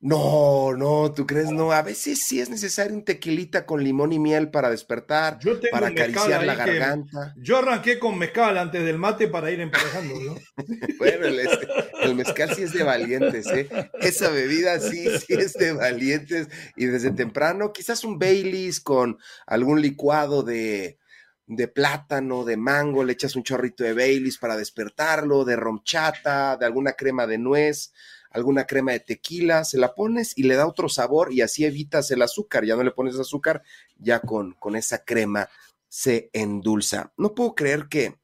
No, 0.01 0.77
no, 0.77 1.13
¿tú 1.13 1.27
crees? 1.27 1.51
No, 1.51 1.73
a 1.73 1.81
veces 1.81 2.19
sí 2.25 2.39
es 2.39 2.49
necesario 2.49 2.95
un 2.95 3.03
tequilita 3.03 3.65
con 3.65 3.83
limón 3.83 4.13
y 4.13 4.19
miel 4.19 4.49
para 4.49 4.69
despertar, 4.69 5.39
para 5.71 5.87
acariciar 5.87 6.45
la 6.45 6.55
garganta. 6.55 7.33
Yo 7.35 7.57
arranqué 7.57 7.99
con 7.99 8.17
mezcal 8.17 8.57
antes 8.57 8.85
del 8.85 8.97
mate 8.97 9.27
para 9.27 9.51
ir 9.51 9.59
emparejando, 9.59 10.15
¿no? 10.21 10.35
bueno, 10.99 11.25
el, 11.25 12.15
mezcal 12.15 12.55
sí 12.55 12.63
es 12.63 12.71
de 12.71 12.83
valientes, 12.83 13.45
¿eh? 13.47 13.67
Esa 13.99 14.29
bebida 14.29 14.79
sí, 14.79 15.05
sí 15.19 15.33
es 15.33 15.53
de 15.55 15.73
valientes. 15.73 16.47
Y 16.77 16.85
desde 16.85 17.11
temprano, 17.11 17.73
quizás 17.73 18.05
un 18.05 18.17
Baileys 18.17 18.79
con 18.79 19.17
algún 19.47 19.81
licuado 19.81 20.43
de, 20.43 20.97
de 21.45 21.67
plátano, 21.67 22.45
de 22.45 22.55
mango, 22.55 23.03
le 23.03 23.11
echas 23.11 23.35
un 23.35 23.43
chorrito 23.43 23.83
de 23.83 23.93
Baileys 23.93 24.37
para 24.37 24.55
despertarlo, 24.55 25.43
de 25.43 25.57
romchata, 25.57 26.55
de 26.55 26.65
alguna 26.65 26.93
crema 26.93 27.27
de 27.27 27.37
nuez 27.37 27.91
alguna 28.29 28.65
crema 28.65 28.91
de 28.91 28.99
tequila, 28.99 29.63
se 29.63 29.77
la 29.77 29.95
pones 29.95 30.37
y 30.37 30.43
le 30.43 30.55
da 30.55 30.67
otro 30.67 30.89
sabor 30.89 31.33
y 31.33 31.41
así 31.41 31.65
evitas 31.65 32.11
el 32.11 32.21
azúcar, 32.21 32.65
ya 32.65 32.75
no 32.75 32.83
le 32.83 32.91
pones 32.91 33.17
azúcar, 33.17 33.63
ya 33.97 34.19
con, 34.19 34.53
con 34.53 34.75
esa 34.75 35.03
crema 35.03 35.49
se 35.87 36.29
endulza. 36.33 37.13
No 37.17 37.33
puedo 37.33 37.55
creer 37.55 37.87
que 37.89 38.19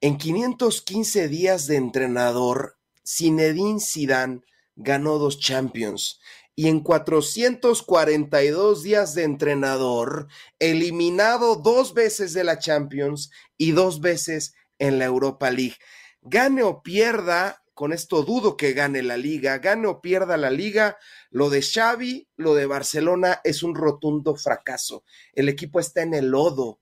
en 0.00 0.18
515 0.18 1.28
días 1.28 1.66
de 1.66 1.76
entrenador, 1.76 2.78
Zinedine 3.06 3.80
Zidane 3.80 4.40
ganó 4.76 5.18
dos 5.18 5.38
Champions 5.38 6.20
y 6.56 6.68
en 6.68 6.80
442 6.80 8.82
días 8.82 9.14
de 9.14 9.24
entrenador, 9.24 10.28
eliminado 10.58 11.56
dos 11.56 11.94
veces 11.94 12.32
de 12.32 12.44
la 12.44 12.58
Champions 12.58 13.30
y 13.56 13.72
dos 13.72 14.00
veces 14.00 14.54
en 14.78 14.98
la 14.98 15.06
Europa 15.06 15.50
League. 15.50 15.76
Gane 16.22 16.62
o 16.62 16.82
pierda, 16.82 17.63
con 17.74 17.92
esto 17.92 18.22
dudo 18.22 18.56
que 18.56 18.72
gane 18.72 19.02
la 19.02 19.16
liga, 19.16 19.58
gane 19.58 19.88
o 19.88 20.00
pierda 20.00 20.36
la 20.36 20.50
liga, 20.50 20.96
lo 21.30 21.50
de 21.50 21.60
Xavi, 21.60 22.28
lo 22.36 22.54
de 22.54 22.66
Barcelona 22.66 23.40
es 23.42 23.62
un 23.62 23.74
rotundo 23.74 24.36
fracaso. 24.36 25.04
El 25.32 25.48
equipo 25.48 25.80
está 25.80 26.02
en 26.02 26.14
el 26.14 26.28
lodo 26.28 26.80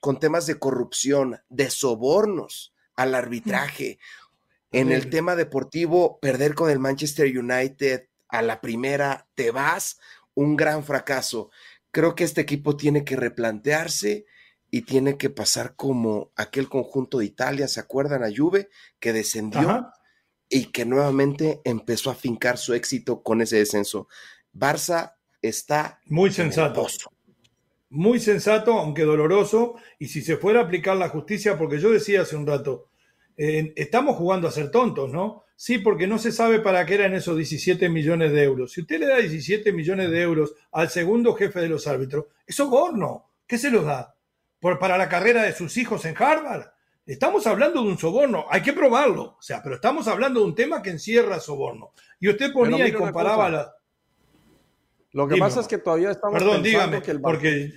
con 0.00 0.18
temas 0.18 0.46
de 0.46 0.58
corrupción, 0.58 1.40
de 1.48 1.70
sobornos 1.70 2.74
al 2.96 3.14
arbitraje. 3.14 3.98
En 4.72 4.90
el 4.90 5.08
tema 5.08 5.36
deportivo, 5.36 6.18
perder 6.20 6.54
con 6.54 6.70
el 6.70 6.78
Manchester 6.78 7.26
United 7.38 8.08
a 8.28 8.42
la 8.42 8.60
primera, 8.60 9.28
te 9.34 9.50
vas, 9.50 10.00
un 10.34 10.56
gran 10.56 10.84
fracaso. 10.84 11.50
Creo 11.90 12.14
que 12.14 12.24
este 12.24 12.40
equipo 12.40 12.76
tiene 12.76 13.04
que 13.04 13.16
replantearse 13.16 14.26
y 14.70 14.82
tiene 14.82 15.16
que 15.16 15.30
pasar 15.30 15.76
como 15.76 16.32
aquel 16.34 16.68
conjunto 16.68 17.18
de 17.18 17.26
Italia, 17.26 17.68
¿se 17.68 17.78
acuerdan? 17.78 18.24
A 18.24 18.30
Juve, 18.34 18.70
que 18.98 19.12
descendió 19.12 19.86
y 20.54 20.66
que 20.66 20.84
nuevamente 20.84 21.60
empezó 21.64 22.12
a 22.12 22.14
fincar 22.14 22.58
su 22.58 22.74
éxito 22.74 23.24
con 23.24 23.40
ese 23.40 23.56
descenso. 23.56 24.06
Barça 24.56 25.16
está 25.42 25.98
muy 26.06 26.30
sensato. 26.30 26.86
Muy 27.90 28.20
sensato, 28.20 28.74
aunque 28.74 29.02
doloroso, 29.02 29.74
y 29.98 30.06
si 30.06 30.22
se 30.22 30.36
fuera 30.36 30.60
a 30.60 30.62
aplicar 30.62 30.96
la 30.96 31.08
justicia, 31.08 31.58
porque 31.58 31.80
yo 31.80 31.90
decía 31.90 32.22
hace 32.22 32.36
un 32.36 32.46
rato, 32.46 32.88
eh, 33.36 33.72
estamos 33.74 34.14
jugando 34.14 34.46
a 34.46 34.52
ser 34.52 34.70
tontos, 34.70 35.12
¿no? 35.12 35.42
Sí, 35.56 35.78
porque 35.78 36.06
no 36.06 36.18
se 36.18 36.30
sabe 36.30 36.60
para 36.60 36.86
qué 36.86 36.94
eran 36.94 37.14
esos 37.14 37.36
17 37.36 37.88
millones 37.88 38.30
de 38.30 38.44
euros. 38.44 38.70
Si 38.70 38.82
usted 38.82 39.00
le 39.00 39.08
da 39.08 39.16
17 39.16 39.72
millones 39.72 40.08
de 40.12 40.22
euros 40.22 40.54
al 40.70 40.88
segundo 40.88 41.34
jefe 41.34 41.62
de 41.62 41.68
los 41.68 41.88
árbitros, 41.88 42.26
es 42.46 42.54
soborno. 42.54 43.32
¿Qué 43.44 43.58
se 43.58 43.72
los 43.72 43.84
da? 43.84 44.14
¿Por, 44.60 44.78
¿Para 44.78 44.98
la 44.98 45.08
carrera 45.08 45.42
de 45.42 45.52
sus 45.52 45.76
hijos 45.78 46.04
en 46.04 46.14
Harvard? 46.16 46.73
Estamos 47.06 47.46
hablando 47.46 47.82
de 47.82 47.88
un 47.88 47.98
soborno, 47.98 48.46
hay 48.48 48.62
que 48.62 48.72
probarlo, 48.72 49.36
o 49.38 49.42
sea, 49.42 49.62
pero 49.62 49.74
estamos 49.74 50.08
hablando 50.08 50.40
de 50.40 50.46
un 50.46 50.54
tema 50.54 50.80
que 50.80 50.90
encierra 50.90 51.38
soborno. 51.38 51.92
Y 52.18 52.30
usted 52.30 52.52
ponía 52.52 52.88
y 52.88 52.92
comparaba 52.92 53.50
la... 53.50 53.74
Lo 55.12 55.28
que 55.28 55.36
pasa 55.36 55.60
es 55.60 55.68
que 55.68 55.78
todavía 55.78 56.10
estamos 56.10 56.38
Perdón, 56.38 56.62
dígame, 56.62 57.02
que 57.02 57.14
porque 57.18 57.72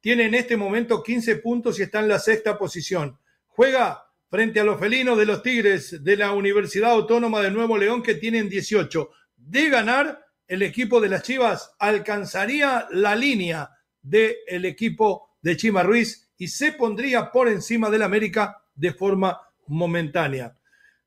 Tiene 0.02 0.26
en 0.26 0.34
este 0.34 0.58
momento 0.58 1.02
15 1.02 1.36
puntos 1.36 1.78
y 1.78 1.84
está 1.84 2.00
en 2.00 2.08
la 2.08 2.18
sexta 2.18 2.58
posición. 2.58 3.16
Juega 3.46 4.03
frente 4.34 4.58
a 4.58 4.64
los 4.64 4.80
felinos 4.80 5.16
de 5.16 5.26
los 5.26 5.44
Tigres 5.44 6.02
de 6.02 6.16
la 6.16 6.32
Universidad 6.32 6.90
Autónoma 6.90 7.40
de 7.40 7.52
Nuevo 7.52 7.78
León, 7.78 8.02
que 8.02 8.16
tienen 8.16 8.48
18. 8.48 9.08
De 9.36 9.68
ganar, 9.70 10.26
el 10.48 10.62
equipo 10.62 11.00
de 11.00 11.08
las 11.08 11.22
Chivas 11.22 11.70
alcanzaría 11.78 12.88
la 12.90 13.14
línea 13.14 13.70
del 14.02 14.64
equipo 14.64 15.36
de 15.40 15.56
Chima 15.56 15.84
Ruiz 15.84 16.32
y 16.36 16.48
se 16.48 16.72
pondría 16.72 17.30
por 17.30 17.46
encima 17.46 17.90
del 17.90 18.02
América 18.02 18.60
de 18.74 18.92
forma 18.92 19.40
momentánea. 19.68 20.58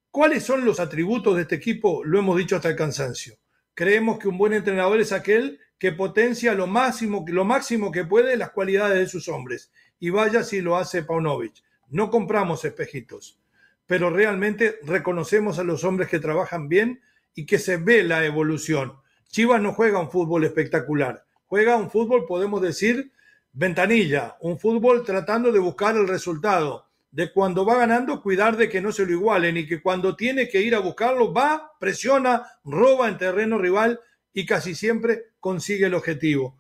¿Cuáles 0.09 0.45
son 0.45 0.63
los 0.63 0.79
atributos 0.79 1.35
de 1.35 1.41
este 1.41 1.55
equipo? 1.55 2.05
Lo 2.05 2.19
hemos 2.19 2.37
dicho 2.37 2.55
hasta 2.55 2.69
el 2.69 2.77
cansancio. 2.77 3.35
Creemos 3.73 4.19
que 4.19 4.29
un 4.29 4.37
buen 4.37 4.53
entrenador 4.53 5.01
es 5.01 5.11
aquel 5.11 5.59
que 5.77 5.91
potencia 5.91 6.53
lo 6.53 6.65
máximo, 6.65 7.25
lo 7.27 7.43
máximo 7.43 7.91
que 7.91 8.05
puede 8.05 8.37
las 8.37 8.51
cualidades 8.51 8.99
de 8.99 9.07
sus 9.09 9.27
hombres. 9.27 9.69
Y 9.99 10.11
vaya 10.11 10.43
si 10.43 10.61
lo 10.61 10.77
hace 10.77 11.03
Paunovic. 11.03 11.66
No 11.89 12.09
compramos 12.09 12.65
espejitos, 12.65 13.39
pero 13.85 14.09
realmente 14.09 14.79
reconocemos 14.83 15.59
a 15.59 15.63
los 15.63 15.83
hombres 15.83 16.09
que 16.09 16.19
trabajan 16.19 16.67
bien 16.67 17.01
y 17.33 17.45
que 17.45 17.59
se 17.59 17.77
ve 17.77 18.03
la 18.03 18.25
evolución. 18.25 18.93
Chivas 19.29 19.61
no 19.61 19.73
juega 19.73 19.99
un 19.99 20.11
fútbol 20.11 20.43
espectacular, 20.43 21.25
juega 21.45 21.77
un 21.77 21.89
fútbol, 21.89 22.25
podemos 22.25 22.61
decir, 22.61 23.11
ventanilla, 23.53 24.37
un 24.41 24.59
fútbol 24.59 25.03
tratando 25.05 25.51
de 25.51 25.59
buscar 25.59 25.95
el 25.95 26.07
resultado, 26.07 26.87
de 27.11 27.31
cuando 27.31 27.65
va 27.65 27.77
ganando, 27.77 28.21
cuidar 28.21 28.57
de 28.57 28.69
que 28.69 28.81
no 28.81 28.91
se 28.91 29.05
lo 29.05 29.13
igualen 29.13 29.57
y 29.57 29.65
que 29.65 29.81
cuando 29.81 30.15
tiene 30.15 30.49
que 30.49 30.61
ir 30.61 30.75
a 30.75 30.79
buscarlo, 30.79 31.33
va, 31.33 31.71
presiona, 31.79 32.45
roba 32.63 33.07
en 33.07 33.17
terreno 33.17 33.57
rival 33.57 33.99
y 34.33 34.45
casi 34.45 34.75
siempre 34.75 35.31
consigue 35.39 35.87
el 35.87 35.93
objetivo. 35.93 36.57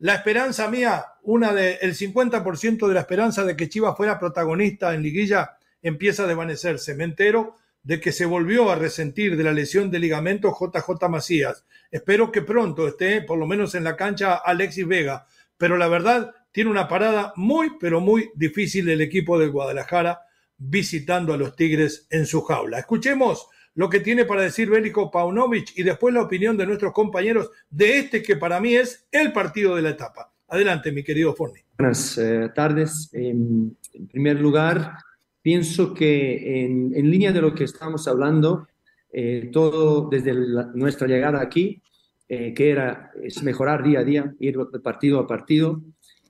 La 0.00 0.14
esperanza 0.14 0.70
mía, 0.70 1.04
una 1.24 1.52
de, 1.52 1.74
el 1.82 1.94
50% 1.94 2.88
de 2.88 2.94
la 2.94 3.00
esperanza 3.00 3.44
de 3.44 3.54
que 3.54 3.68
Chivas 3.68 3.98
fuera 3.98 4.18
protagonista 4.18 4.94
en 4.94 5.02
liguilla 5.02 5.58
empieza 5.82 6.24
a 6.24 6.26
desvanecerse. 6.26 6.94
Me 6.94 7.04
entero 7.04 7.56
de 7.82 8.00
que 8.00 8.10
se 8.10 8.24
volvió 8.24 8.70
a 8.70 8.76
resentir 8.76 9.36
de 9.36 9.44
la 9.44 9.52
lesión 9.52 9.90
de 9.90 9.98
ligamento 9.98 10.56
JJ 10.58 11.06
Macías. 11.10 11.66
Espero 11.90 12.32
que 12.32 12.40
pronto 12.40 12.88
esté, 12.88 13.20
por 13.20 13.38
lo 13.38 13.46
menos 13.46 13.74
en 13.74 13.84
la 13.84 13.94
cancha, 13.94 14.36
Alexis 14.36 14.86
Vega. 14.86 15.26
Pero 15.58 15.76
la 15.76 15.88
verdad, 15.88 16.34
tiene 16.50 16.70
una 16.70 16.88
parada 16.88 17.34
muy, 17.36 17.72
pero 17.78 18.00
muy 18.00 18.30
difícil 18.34 18.88
el 18.88 19.02
equipo 19.02 19.38
de 19.38 19.48
Guadalajara 19.48 20.22
visitando 20.56 21.34
a 21.34 21.36
los 21.36 21.54
Tigres 21.54 22.06
en 22.08 22.24
su 22.24 22.40
jaula. 22.40 22.78
Escuchemos 22.78 23.48
lo 23.80 23.88
que 23.88 24.00
tiene 24.00 24.26
para 24.26 24.42
decir 24.42 24.68
Bélico 24.68 25.10
Paunovic 25.10 25.72
y 25.74 25.82
después 25.82 26.12
la 26.12 26.20
opinión 26.20 26.54
de 26.54 26.66
nuestros 26.66 26.92
compañeros 26.92 27.50
de 27.70 28.00
este 28.00 28.22
que 28.22 28.36
para 28.36 28.60
mí 28.60 28.74
es 28.74 29.06
el 29.10 29.32
partido 29.32 29.74
de 29.74 29.80
la 29.80 29.88
etapa. 29.88 30.30
Adelante, 30.48 30.92
mi 30.92 31.02
querido 31.02 31.34
Forni. 31.34 31.60
Buenas 31.78 32.18
eh, 32.18 32.50
tardes. 32.54 33.08
en 33.14 33.74
primer 34.12 34.38
lugar, 34.38 34.98
pienso 35.40 35.94
que 35.94 36.62
en, 36.62 37.10
línea 37.10 37.32
de 37.32 37.40
lo 37.40 37.54
que 37.54 37.64
estamos 37.64 38.06
hablando, 38.06 38.68
eh, 39.14 39.48
todo 39.50 40.10
desde 40.10 40.34
nuestra 40.74 41.08
llegada 41.08 41.40
aquí, 41.40 41.80
eh, 42.28 42.52
que 42.52 42.68
era 42.68 43.12
es 43.24 43.42
mejorar 43.42 43.82
día 43.82 44.00
a 44.00 44.04
día, 44.04 44.34
ir 44.40 44.58
de 44.58 44.80
partido 44.80 45.20
a 45.20 45.26
partido. 45.26 45.80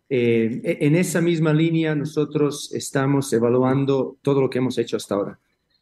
E, 0.09 0.79
en 0.87 0.95
esa 0.95 1.21
misma 1.21 1.53
línea 1.53 1.97
nosotros 1.97 2.73
estamos 2.73 3.33
evaluando 3.33 4.19
todo 4.23 4.41
lo 4.41 4.49
que 4.49 4.59
hemos 4.59 4.79
hecho 4.79 4.97
hasta 4.97 5.17
ahora. 5.17 5.41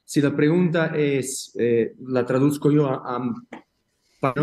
Si 0.08 0.22
la 0.22 0.34
pregunta 0.34 0.96
es, 0.96 1.54
eh, 1.58 1.92
la 2.00 2.24
traduzco 2.24 2.70
yo 2.70 2.86
a, 2.88 3.20
a 4.22 4.34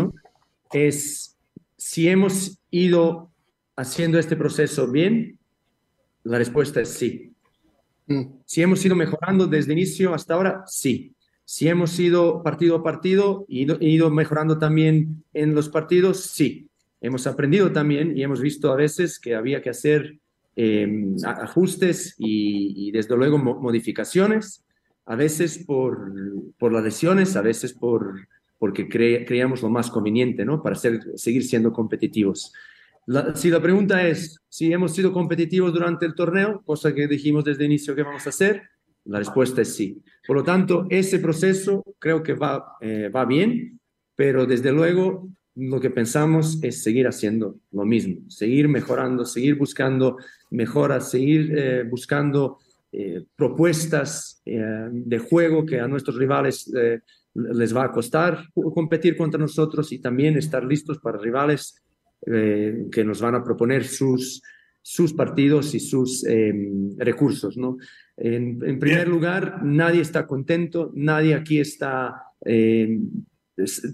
es 0.72 1.36
si 1.76 2.08
hemos 2.08 2.60
ido 2.70 3.32
haciendo 3.74 4.20
este 4.20 4.36
proceso 4.36 4.88
bien, 4.88 5.40
la 6.22 6.38
respuesta 6.38 6.80
es 6.80 6.90
sí. 6.90 7.32
Mm. 8.06 8.26
Si 8.44 8.62
hemos 8.62 8.86
ido 8.86 8.94
mejorando 8.94 9.48
desde 9.48 9.72
inicio 9.72 10.14
hasta 10.14 10.34
ahora, 10.34 10.62
sí. 10.68 11.16
Si 11.44 11.66
hemos 11.66 11.98
ido 11.98 12.44
partido 12.44 12.76
a 12.76 12.84
partido, 12.84 13.44
ido, 13.48 13.76
ido 13.80 14.08
mejorando 14.08 14.60
también 14.60 15.24
en 15.34 15.56
los 15.56 15.68
partidos, 15.68 16.20
sí. 16.20 16.68
Hemos 17.00 17.26
aprendido 17.26 17.72
también 17.72 18.16
y 18.16 18.22
hemos 18.22 18.40
visto 18.40 18.70
a 18.70 18.76
veces 18.76 19.18
que 19.18 19.34
había 19.34 19.60
que 19.60 19.70
hacer 19.70 20.20
em, 20.54 21.16
ajustes 21.24 22.14
y, 22.18 22.86
y, 22.86 22.92
desde 22.92 23.16
luego 23.16 23.36
modificaciones 23.36 24.62
a 25.06 25.16
veces 25.16 25.58
por, 25.58 26.12
por 26.58 26.72
las 26.72 26.84
lesiones, 26.84 27.36
a 27.36 27.42
veces 27.42 27.72
por, 27.72 28.28
porque 28.58 28.88
creíamos 28.88 29.62
lo 29.62 29.70
más 29.70 29.90
conveniente, 29.90 30.44
¿no? 30.44 30.62
Para 30.62 30.74
ser, 30.74 31.00
seguir 31.14 31.44
siendo 31.44 31.72
competitivos. 31.72 32.52
si 33.34 33.50
la 33.50 33.62
pregunta 33.62 34.06
es 34.06 34.40
si 34.48 34.72
hemos 34.72 34.92
sido 34.92 35.12
competitivos 35.12 35.72
durante 35.72 36.06
el 36.06 36.14
torneo, 36.14 36.62
cosa 36.64 36.92
que 36.92 37.06
dijimos 37.06 37.44
desde 37.44 37.64
el 37.64 37.72
inicio 37.72 37.94
que 37.94 38.02
vamos 38.02 38.26
a 38.26 38.30
hacer, 38.30 38.62
la 39.04 39.18
respuesta 39.18 39.62
es 39.62 39.74
sí. 39.74 40.02
Por 40.26 40.36
lo 40.36 40.42
tanto, 40.42 40.86
ese 40.90 41.20
proceso 41.20 41.84
creo 42.00 42.22
que 42.22 42.34
va, 42.34 42.76
eh, 42.80 43.08
va 43.08 43.24
bien, 43.24 43.78
pero 44.16 44.46
desde 44.46 44.72
luego 44.72 45.28
lo 45.54 45.80
que 45.80 45.90
pensamos 45.90 46.58
es 46.62 46.82
seguir 46.82 47.06
haciendo 47.06 47.60
lo 47.70 47.84
mismo, 47.84 48.28
seguir 48.28 48.68
mejorando, 48.68 49.24
seguir 49.24 49.54
buscando 49.54 50.16
mejoras, 50.50 51.10
seguir 51.10 51.52
eh, 51.56 51.84
buscando 51.84 52.58
eh, 52.98 53.26
propuestas 53.36 54.40
eh, 54.46 54.88
de 54.90 55.18
juego 55.18 55.66
que 55.66 55.78
a 55.78 55.86
nuestros 55.86 56.16
rivales 56.16 56.72
eh, 56.74 57.00
les 57.34 57.76
va 57.76 57.84
a 57.84 57.92
costar 57.92 58.46
competir 58.54 59.18
contra 59.18 59.38
nosotros 59.38 59.92
y 59.92 59.98
también 59.98 60.38
estar 60.38 60.64
listos 60.64 60.98
para 61.00 61.18
rivales 61.18 61.82
que 62.24 63.04
nos 63.04 63.20
van 63.20 63.34
a 63.34 63.44
proponer 63.44 63.84
sus, 63.84 64.42
sus 64.80 65.12
partidos 65.12 65.74
y 65.74 65.80
sus 65.80 66.24
recursos. 66.96 67.58
¿no? 67.58 67.76
En, 68.16 68.58
en, 68.64 68.78
primer 68.78 69.06
lugar, 69.06 69.62
nadie 69.62 70.00
está 70.00 70.26
contento, 70.26 70.90
nadie 70.94 71.34
aquí 71.34 71.60
está, 71.60 72.14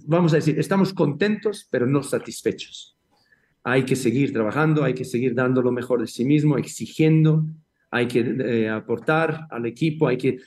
vamos 0.06 0.32
a 0.32 0.36
decir, 0.36 0.58
estamos 0.58 0.94
contentos, 0.94 1.66
pero 1.70 1.86
no 1.86 2.04
satisfechos. 2.04 2.96
Hay 3.64 3.84
que 3.84 3.96
seguir 3.96 4.32
trabajando, 4.32 4.84
hay 4.84 4.94
que 4.94 5.04
seguir 5.04 5.34
dando 5.34 5.60
lo 5.60 5.72
mejor 5.72 6.00
de 6.00 6.06
sí 6.06 6.24
mismo, 6.24 6.56
exigiendo, 6.56 7.44
hay 7.92 8.08
que 8.08 8.20
eh, 8.20 8.70
aportar 8.70 9.46
al 9.50 9.66
equipo, 9.66 10.08
hay 10.08 10.16
que 10.16 10.38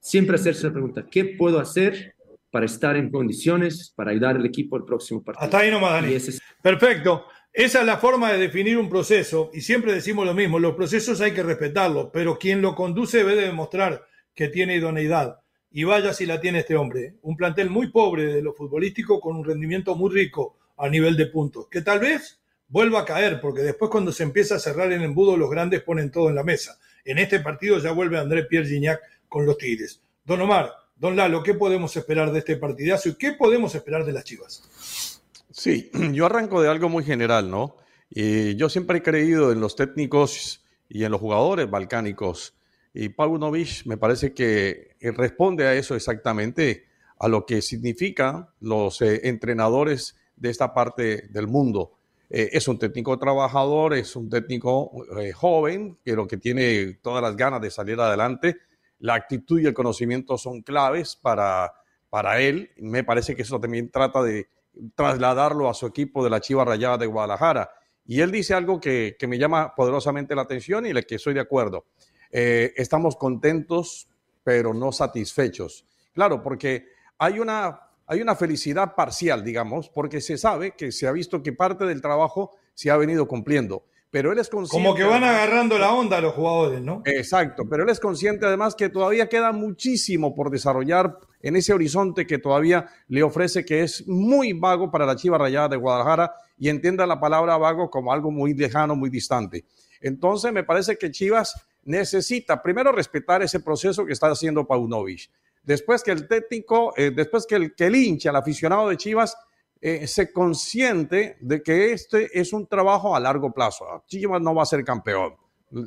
siempre 0.00 0.36
hacerse 0.36 0.66
la 0.66 0.72
pregunta, 0.72 1.06
¿qué 1.08 1.36
puedo 1.38 1.60
hacer 1.60 2.14
para 2.50 2.64
estar 2.64 2.96
en 2.96 3.10
condiciones 3.10 3.92
para 3.94 4.10
ayudar 4.10 4.36
al 4.36 4.46
equipo 4.46 4.76
al 4.76 4.86
próximo 4.86 5.22
partido? 5.22 5.44
Hasta 5.44 5.58
ahí 5.58 5.70
nomás, 5.70 5.92
Dani. 5.92 6.16
Perfecto. 6.62 7.26
Esa 7.52 7.80
es 7.80 7.86
la 7.86 7.98
forma 7.98 8.32
de 8.32 8.38
definir 8.38 8.78
un 8.78 8.88
proceso 8.88 9.50
y 9.52 9.60
siempre 9.60 9.92
decimos 9.92 10.26
lo 10.26 10.34
mismo, 10.34 10.58
los 10.58 10.74
procesos 10.74 11.20
hay 11.20 11.32
que 11.32 11.42
respetarlos, 11.42 12.08
pero 12.12 12.38
quien 12.38 12.62
lo 12.62 12.74
conduce 12.74 13.18
debe 13.18 13.36
demostrar 13.36 14.02
que 14.34 14.48
tiene 14.48 14.76
idoneidad. 14.76 15.40
Y 15.70 15.84
vaya 15.84 16.14
si 16.14 16.24
la 16.24 16.40
tiene 16.40 16.60
este 16.60 16.76
hombre. 16.76 17.16
Un 17.22 17.36
plantel 17.36 17.68
muy 17.68 17.90
pobre 17.90 18.32
de 18.32 18.42
lo 18.42 18.54
futbolístico 18.54 19.20
con 19.20 19.36
un 19.36 19.44
rendimiento 19.44 19.94
muy 19.94 20.10
rico 20.10 20.56
a 20.78 20.88
nivel 20.88 21.16
de 21.16 21.26
puntos, 21.26 21.68
que 21.68 21.82
tal 21.82 22.00
vez 22.00 22.40
vuelva 22.66 23.00
a 23.00 23.04
caer, 23.04 23.40
porque 23.40 23.62
después 23.62 23.90
cuando 23.90 24.10
se 24.10 24.22
empieza 24.22 24.54
a 24.54 24.58
cerrar 24.58 24.90
el 24.90 25.02
embudo, 25.02 25.36
los 25.36 25.50
grandes 25.50 25.82
ponen 25.82 26.10
todo 26.10 26.30
en 26.30 26.34
la 26.34 26.44
mesa. 26.44 26.78
En 27.04 27.18
este 27.18 27.40
partido 27.40 27.78
ya 27.78 27.92
vuelve 27.92 28.18
André 28.18 28.44
Pierre 28.44 28.68
Gignac 28.68 29.00
con 29.28 29.46
los 29.46 29.58
Tigres. 29.58 30.00
Don 30.24 30.40
Omar, 30.40 30.72
don 30.96 31.16
Lalo, 31.16 31.42
¿qué 31.42 31.54
podemos 31.54 31.96
esperar 31.96 32.32
de 32.32 32.38
este 32.38 32.56
partidazo 32.56 33.10
y 33.10 33.14
qué 33.14 33.32
podemos 33.32 33.74
esperar 33.74 34.04
de 34.04 34.12
las 34.12 34.24
Chivas? 34.24 35.20
Sí, 35.50 35.90
yo 36.12 36.26
arranco 36.26 36.62
de 36.62 36.68
algo 36.68 36.88
muy 36.88 37.04
general, 37.04 37.50
¿no? 37.50 37.76
yo 38.10 38.68
siempre 38.68 38.98
he 38.98 39.02
creído 39.02 39.50
en 39.50 39.58
los 39.58 39.74
técnicos 39.74 40.64
y 40.88 41.02
en 41.02 41.10
los 41.10 41.20
jugadores 41.20 41.68
balcánicos. 41.68 42.54
Y 42.92 43.08
Paunovic 43.08 43.86
me 43.86 43.96
parece 43.96 44.32
que 44.32 44.94
responde 45.00 45.66
a 45.66 45.74
eso 45.74 45.96
exactamente, 45.96 46.84
a 47.18 47.26
lo 47.26 47.44
que 47.44 47.60
significan 47.60 48.48
los 48.60 49.02
eh, 49.02 49.22
entrenadores 49.24 50.16
de 50.36 50.50
esta 50.50 50.74
parte 50.74 51.26
del 51.30 51.48
mundo. 51.48 51.93
Eh, 52.30 52.50
es 52.52 52.68
un 52.68 52.78
técnico 52.78 53.18
trabajador, 53.18 53.94
es 53.94 54.16
un 54.16 54.28
técnico 54.28 54.90
eh, 55.18 55.32
joven, 55.32 55.98
pero 56.02 56.26
que 56.26 56.36
tiene 56.36 56.94
todas 57.02 57.22
las 57.22 57.36
ganas 57.36 57.60
de 57.60 57.70
salir 57.70 58.00
adelante. 58.00 58.56
La 58.98 59.14
actitud 59.14 59.60
y 59.60 59.66
el 59.66 59.74
conocimiento 59.74 60.38
son 60.38 60.62
claves 60.62 61.16
para, 61.16 61.72
para 62.08 62.40
él. 62.40 62.70
Me 62.78 63.04
parece 63.04 63.34
que 63.34 63.42
eso 63.42 63.60
también 63.60 63.90
trata 63.90 64.22
de 64.22 64.48
trasladarlo 64.94 65.68
a 65.68 65.74
su 65.74 65.86
equipo 65.86 66.24
de 66.24 66.30
la 66.30 66.40
Chiva 66.40 66.64
Rayada 66.64 66.98
de 66.98 67.06
Guadalajara. 67.06 67.70
Y 68.06 68.20
él 68.20 68.30
dice 68.30 68.54
algo 68.54 68.80
que, 68.80 69.16
me 69.26 69.38
llama 69.38 69.74
poderosamente 69.74 70.34
la 70.34 70.42
atención 70.42 70.86
y 70.86 70.90
el 70.90 71.06
que 71.06 71.14
estoy 71.16 71.34
de 71.34 71.40
acuerdo. 71.40 71.86
Eh, 72.30 72.72
estamos 72.76 73.16
contentos, 73.16 74.08
pero 74.42 74.74
no 74.74 74.92
satisfechos. 74.92 75.86
Claro, 76.12 76.42
porque 76.42 76.86
hay 77.18 77.38
una 77.38 77.80
hay 78.06 78.20
una 78.20 78.36
felicidad 78.36 78.94
parcial, 78.94 79.44
digamos, 79.44 79.88
porque 79.88 80.20
se 80.20 80.36
sabe 80.36 80.72
que 80.72 80.92
se 80.92 81.06
ha 81.06 81.12
visto 81.12 81.42
que 81.42 81.52
parte 81.52 81.84
del 81.84 82.00
trabajo 82.00 82.52
se 82.74 82.90
ha 82.90 82.96
venido 82.96 83.26
cumpliendo. 83.26 83.84
Pero 84.10 84.30
él 84.30 84.38
es 84.38 84.48
consciente. 84.48 84.86
Como 84.86 84.94
que 84.96 85.02
van 85.02 85.24
agarrando 85.24 85.76
la 85.76 85.92
onda 85.92 86.20
los 86.20 86.34
jugadores, 86.34 86.80
¿no? 86.80 87.02
Exacto, 87.04 87.64
pero 87.68 87.82
él 87.82 87.88
es 87.88 87.98
consciente 87.98 88.46
además 88.46 88.76
que 88.76 88.88
todavía 88.88 89.28
queda 89.28 89.50
muchísimo 89.50 90.34
por 90.36 90.50
desarrollar 90.50 91.18
en 91.40 91.56
ese 91.56 91.72
horizonte 91.72 92.26
que 92.26 92.38
todavía 92.38 92.86
le 93.08 93.24
ofrece, 93.24 93.64
que 93.64 93.82
es 93.82 94.06
muy 94.06 94.52
vago 94.52 94.90
para 94.90 95.04
la 95.04 95.16
Chiva 95.16 95.36
Rayada 95.36 95.70
de 95.70 95.76
Guadalajara 95.76 96.32
y 96.56 96.68
entienda 96.68 97.06
la 97.06 97.18
palabra 97.18 97.56
vago 97.56 97.90
como 97.90 98.12
algo 98.12 98.30
muy 98.30 98.54
lejano, 98.54 98.94
muy 98.94 99.10
distante. 99.10 99.64
Entonces, 100.00 100.52
me 100.52 100.62
parece 100.62 100.96
que 100.96 101.10
Chivas 101.10 101.66
necesita 101.82 102.62
primero 102.62 102.92
respetar 102.92 103.42
ese 103.42 103.60
proceso 103.60 104.06
que 104.06 104.12
está 104.12 104.28
haciendo 104.28 104.66
Paunovic. 104.66 105.28
Después 105.64 106.02
que 106.02 106.10
el 106.12 106.28
técnico, 106.28 106.92
eh, 106.96 107.10
después 107.14 107.46
que 107.46 107.56
el, 107.56 107.74
que 107.74 107.86
el 107.86 107.96
hincha, 107.96 108.30
el 108.30 108.36
aficionado 108.36 108.88
de 108.88 108.96
Chivas, 108.96 109.36
eh, 109.80 110.06
se 110.06 110.32
consciente 110.32 111.36
de 111.40 111.62
que 111.62 111.92
este 111.92 112.38
es 112.38 112.52
un 112.52 112.66
trabajo 112.66 113.16
a 113.16 113.20
largo 113.20 113.52
plazo. 113.52 113.84
Chivas 114.06 114.40
no 114.40 114.54
va 114.54 114.62
a 114.62 114.66
ser 114.66 114.84
campeón. 114.84 115.34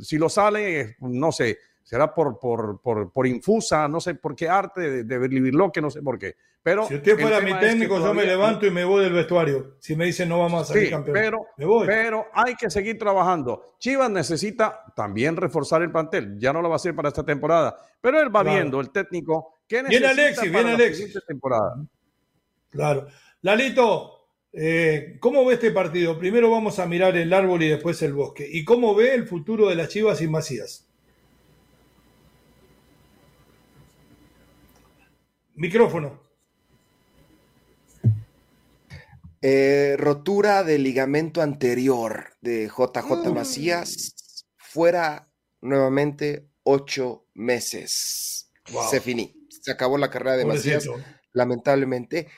Si 0.02 0.18
lo 0.18 0.30
sale, 0.30 0.98
no 1.00 1.32
sé, 1.32 1.58
será 1.84 2.13
por, 2.13 2.38
por, 2.38 2.82
por, 2.82 3.12
por 3.12 3.26
infusa, 3.26 3.88
no 3.88 4.02
sé 4.02 4.16
por 4.16 4.36
qué 4.36 4.50
arte 4.50 4.82
de, 4.82 5.04
de 5.04 5.28
vivirlo, 5.28 5.72
que 5.72 5.82
no 5.82 5.90
sé 5.90 6.02
por 6.02 6.20
qué. 6.20 6.36
Pero 6.68 6.86
si 6.86 6.96
usted 6.96 7.18
fuera 7.18 7.40
mi 7.40 7.58
técnico, 7.58 7.98
yo 7.98 8.13
me 8.13 8.26
levanto 8.26 8.66
y 8.66 8.72
me 8.72 8.84
voy 8.84 9.06
del 9.06 9.13
vestuario. 9.13 9.78
Si 9.80 9.96
me 9.96 10.04
dicen 10.04 10.28
no 10.28 10.40
vamos 10.40 10.63
a 10.63 10.74
salir 10.74 10.90
campeón, 10.90 11.13
pero, 11.13 11.46
me 11.56 11.66
voy. 11.66 11.88
Pero 11.88 12.26
hay 12.34 12.56
que 12.56 12.70
seguir 12.70 13.00
trabajando. 13.00 13.63
Chivas 13.80 14.10
necesita 14.10 14.84
también 14.94 15.38
reforzar 15.38 15.82
el 15.82 15.94
plantel. 15.94 16.38
Ya 16.38 16.52
no 16.52 16.62
lo 16.62 16.68
va 16.68 16.76
a 16.76 16.78
hacer 16.78 16.94
para 16.94 17.08
esta 17.08 17.24
temporada, 17.24 17.78
pero 18.02 18.20
él 18.20 18.28
va 18.28 18.42
claro. 18.42 18.58
viendo, 18.58 18.82
el 18.82 18.90
técnico, 18.90 19.57
viene 19.70 20.08
Alexis, 20.08 20.38
para 20.38 20.52
viene 20.52 20.64
la 20.64 20.76
Alexis. 20.76 21.20
temporada. 21.28 21.86
Claro. 22.70 23.08
Lalito, 23.42 24.30
eh, 24.54 25.18
¿cómo 25.20 25.46
ve 25.46 25.56
este 25.56 25.72
partido? 25.72 26.18
Primero 26.18 26.50
vamos 26.50 26.80
a 26.80 26.86
mirar 26.86 27.16
el 27.18 27.32
árbol 27.34 27.64
y 27.64 27.70
después 27.70 28.02
el 28.02 28.14
bosque. 28.14 28.48
¿Y 28.50 28.64
cómo 28.66 28.96
ve 28.96 29.14
el 29.14 29.28
futuro 29.28 29.70
de 29.70 29.76
las 29.76 29.90
Chivas 29.90 30.22
y 30.22 30.28
Macías? 30.28 30.88
Micrófono. 35.56 36.22
Eh, 39.42 39.96
rotura 39.98 40.64
del 40.64 40.84
ligamento 40.84 41.42
anterior 41.42 42.34
de 42.42 42.68
JJ 42.68 43.32
Macías, 43.34 44.46
fuera 44.58 45.30
nuevamente 45.62 46.50
ocho 46.64 47.28
meses. 47.36 48.52
Wow. 48.72 48.90
Se 48.90 49.00
finí, 49.00 49.37
se 49.68 49.74
acabó 49.74 49.98
la 49.98 50.10
carrera 50.10 50.38
de. 50.38 50.46
Macías, 50.46 50.88
lamentablemente. 51.34 52.30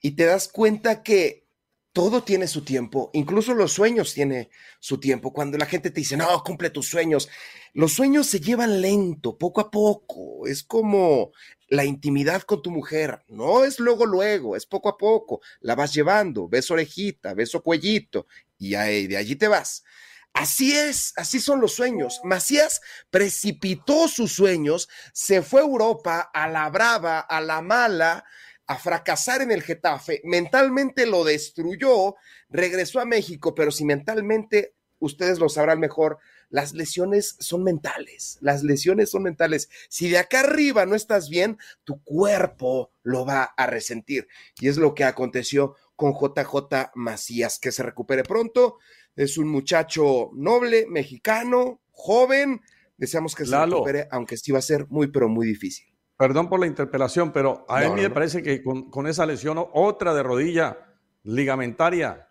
Y 0.00 0.12
te 0.12 0.24
das 0.24 0.48
cuenta 0.48 1.02
que 1.02 1.46
todo 1.92 2.22
tiene 2.22 2.46
su 2.46 2.64
tiempo, 2.64 3.10
incluso 3.12 3.52
los 3.52 3.72
sueños 3.72 4.14
tienen 4.14 4.48
su 4.80 4.98
tiempo. 4.98 5.34
Cuando 5.34 5.58
la 5.58 5.66
gente 5.66 5.90
te 5.90 6.00
dice, 6.00 6.16
no, 6.16 6.42
cumple 6.42 6.70
tus 6.70 6.88
sueños, 6.88 7.28
los 7.74 7.92
sueños 7.92 8.26
se 8.26 8.40
llevan 8.40 8.80
lento, 8.80 9.36
poco 9.36 9.60
a 9.60 9.70
poco. 9.70 10.46
Es 10.46 10.62
como 10.62 11.32
la 11.68 11.84
intimidad 11.84 12.40
con 12.42 12.62
tu 12.62 12.70
mujer, 12.70 13.22
no 13.28 13.64
es 13.64 13.80
luego, 13.80 14.06
luego, 14.06 14.56
es 14.56 14.64
poco 14.64 14.88
a 14.88 14.96
poco. 14.96 15.42
La 15.60 15.74
vas 15.74 15.92
llevando, 15.92 16.48
beso 16.48 16.72
orejita, 16.72 17.34
beso 17.34 17.62
cuellito, 17.62 18.26
y 18.56 18.70
de 18.70 19.16
allí 19.18 19.36
te 19.36 19.48
vas. 19.48 19.84
Así 20.32 20.76
es, 20.76 21.12
así 21.16 21.40
son 21.40 21.60
los 21.60 21.72
sueños. 21.72 22.20
Macías 22.22 22.80
precipitó 23.10 24.06
sus 24.08 24.32
sueños, 24.32 24.88
se 25.12 25.42
fue 25.42 25.60
a 25.60 25.64
Europa 25.64 26.30
a 26.32 26.48
la 26.48 26.68
brava, 26.70 27.18
a 27.20 27.40
la 27.40 27.60
mala, 27.60 28.24
a 28.68 28.76
fracasar 28.76 29.40
en 29.40 29.50
el 29.50 29.62
Getafe, 29.62 30.20
mentalmente 30.24 31.06
lo 31.06 31.24
destruyó, 31.24 32.16
regresó 32.50 33.00
a 33.00 33.06
México, 33.06 33.54
pero 33.54 33.70
si 33.70 33.84
mentalmente, 33.84 34.74
ustedes 34.98 35.38
lo 35.38 35.48
sabrán 35.48 35.80
mejor, 35.80 36.18
las 36.50 36.74
lesiones 36.74 37.36
son 37.40 37.64
mentales, 37.64 38.38
las 38.40 38.62
lesiones 38.62 39.10
son 39.10 39.22
mentales. 39.22 39.70
Si 39.88 40.10
de 40.10 40.18
acá 40.18 40.40
arriba 40.40 40.84
no 40.86 40.94
estás 40.94 41.30
bien, 41.30 41.58
tu 41.84 42.02
cuerpo 42.04 42.92
lo 43.02 43.24
va 43.24 43.42
a 43.44 43.66
resentir. 43.66 44.28
Y 44.60 44.68
es 44.68 44.76
lo 44.76 44.94
que 44.94 45.04
aconteció 45.04 45.74
con 45.96 46.12
JJ 46.12 46.90
Macías, 46.94 47.58
que 47.58 47.72
se 47.72 47.82
recupere 47.82 48.22
pronto. 48.22 48.78
Es 49.18 49.36
un 49.36 49.48
muchacho 49.48 50.30
noble, 50.34 50.86
mexicano, 50.88 51.80
joven. 51.90 52.60
Deseamos 52.96 53.34
que 53.34 53.44
se 53.44 53.64
recupere, 53.64 54.08
aunque 54.10 54.36
sí 54.36 54.52
va 54.52 54.58
a 54.60 54.62
ser 54.62 54.86
muy, 54.88 55.08
pero 55.08 55.28
muy 55.28 55.46
difícil. 55.46 55.86
Perdón 56.16 56.48
por 56.48 56.58
la 56.60 56.66
interpelación, 56.66 57.32
pero 57.32 57.64
a 57.68 57.80
No, 57.80 57.86
mí 57.90 57.96
no, 57.96 58.02
me 58.02 58.08
no. 58.08 58.14
parece 58.14 58.42
que 58.42 58.62
con, 58.62 58.90
con 58.90 59.06
esa 59.06 59.24
lesión, 59.26 59.56
otra 59.72 60.14
de 60.14 60.22
rodilla 60.22 60.78
ligamentaria, 61.24 62.28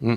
mm, 0.00 0.14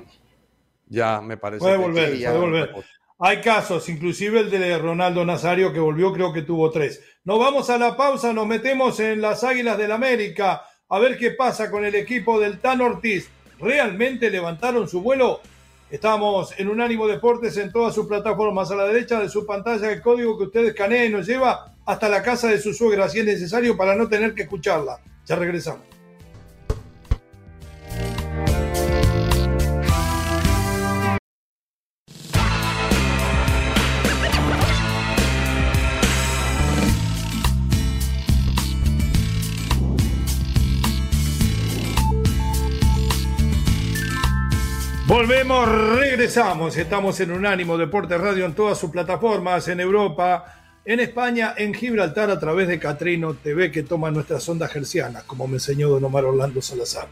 ya 0.87 1.21
me 1.21 1.37
parece. 1.37 1.59
Puede 1.59 1.75
que- 1.77 1.81
volver, 1.81 2.09
puede 2.17 2.37
volver. 2.39 2.75
Hay 3.21 3.41
casos, 3.41 3.89
inclusive 3.89 4.39
el 4.39 4.49
de 4.49 4.77
Ronaldo 4.77 5.25
Nazario 5.25 5.73
que 5.73 5.79
volvió, 5.79 6.13
creo 6.13 6.31
que 6.31 6.41
tuvo 6.43 6.71
tres. 6.71 7.01
Nos 7.25 7.37
vamos 7.39 7.69
a 7.69 7.77
la 7.77 7.97
pausa, 7.97 8.31
nos 8.31 8.47
metemos 8.47 8.99
en 9.01 9.19
las 9.21 9.43
Águilas 9.43 9.77
del 9.77 9.91
América 9.91 10.61
a 10.87 10.99
ver 10.99 11.17
qué 11.17 11.31
pasa 11.31 11.69
con 11.69 11.83
el 11.83 11.95
equipo 11.95 12.39
del 12.39 12.59
Tan 12.59 12.79
Ortiz. 12.79 13.29
¿Realmente 13.59 14.29
levantaron 14.29 14.87
su 14.87 15.01
vuelo? 15.01 15.41
Estamos 15.91 16.53
en 16.59 16.69
Unánimo 16.69 17.07
Deportes 17.07 17.57
en 17.57 17.71
todas 17.71 17.95
sus 17.95 18.05
plataformas. 18.05 18.69
A 18.69 18.75
la 18.75 18.85
derecha 18.85 19.19
de 19.19 19.27
su 19.27 19.43
pantalla 19.43 19.91
el 19.91 20.03
código 20.03 20.37
que 20.37 20.43
usted 20.43 20.65
escanea 20.65 21.03
y 21.03 21.09
nos 21.09 21.25
lleva 21.25 21.73
hasta 21.83 22.07
la 22.07 22.21
casa 22.21 22.47
de 22.47 22.59
su 22.59 22.75
suegra 22.75 23.09
si 23.09 23.19
es 23.19 23.25
necesario 23.25 23.75
para 23.75 23.95
no 23.95 24.07
tener 24.07 24.35
que 24.35 24.43
escucharla. 24.43 24.99
Ya 25.25 25.35
regresamos. 25.35 25.98
Volvemos, 45.29 45.69
regresamos. 45.99 46.75
Estamos 46.75 47.19
en 47.19 47.29
Unánimo 47.29 47.77
Deportes 47.77 48.19
Radio 48.19 48.47
en 48.47 48.55
todas 48.55 48.79
sus 48.79 48.89
plataformas, 48.89 49.67
en 49.67 49.79
Europa, 49.79 50.81
en 50.83 50.99
España, 50.99 51.53
en 51.55 51.71
Gibraltar, 51.71 52.31
a 52.31 52.39
través 52.39 52.67
de 52.67 52.79
Catrino 52.79 53.35
TV, 53.35 53.69
que 53.69 53.83
toma 53.83 54.09
nuestras 54.09 54.49
ondas 54.49 54.71
gercianas, 54.73 55.25
como 55.25 55.47
me 55.47 55.57
enseñó 55.57 55.87
Don 55.87 56.03
Omar 56.03 56.25
Orlando 56.25 56.63
Salazar. 56.63 57.09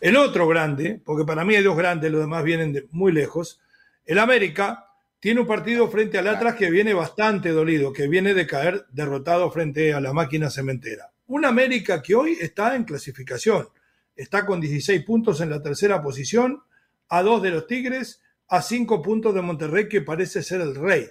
El 0.00 0.16
otro 0.16 0.48
grande, 0.48 1.02
porque 1.04 1.26
para 1.26 1.44
mí 1.44 1.54
hay 1.54 1.62
dos 1.62 1.76
grandes, 1.76 2.10
los 2.10 2.22
demás 2.22 2.44
vienen 2.44 2.72
de 2.72 2.86
muy 2.92 3.12
lejos, 3.12 3.60
el 4.06 4.18
América 4.18 4.86
tiene 5.20 5.42
un 5.42 5.46
partido 5.46 5.90
frente 5.90 6.16
al 6.16 6.28
Atlas 6.28 6.54
que 6.54 6.70
viene 6.70 6.94
bastante 6.94 7.50
dolido, 7.50 7.92
que 7.92 8.08
viene 8.08 8.32
de 8.32 8.46
caer 8.46 8.86
derrotado 8.90 9.50
frente 9.50 9.92
a 9.92 10.00
la 10.00 10.14
máquina 10.14 10.48
cementera. 10.48 11.12
Un 11.26 11.44
América 11.44 12.00
que 12.00 12.14
hoy 12.14 12.38
está 12.40 12.74
en 12.74 12.84
clasificación, 12.84 13.68
está 14.16 14.46
con 14.46 14.62
16 14.62 15.04
puntos 15.04 15.42
en 15.42 15.50
la 15.50 15.62
tercera 15.62 16.02
posición, 16.02 16.62
a 17.10 17.22
dos 17.22 17.42
de 17.42 17.50
los 17.50 17.66
Tigres, 17.66 18.22
a 18.48 18.62
cinco 18.62 19.02
puntos 19.02 19.34
de 19.34 19.42
Monterrey, 19.42 19.88
que 19.88 20.00
parece 20.00 20.42
ser 20.42 20.60
el 20.60 20.74
rey 20.74 21.06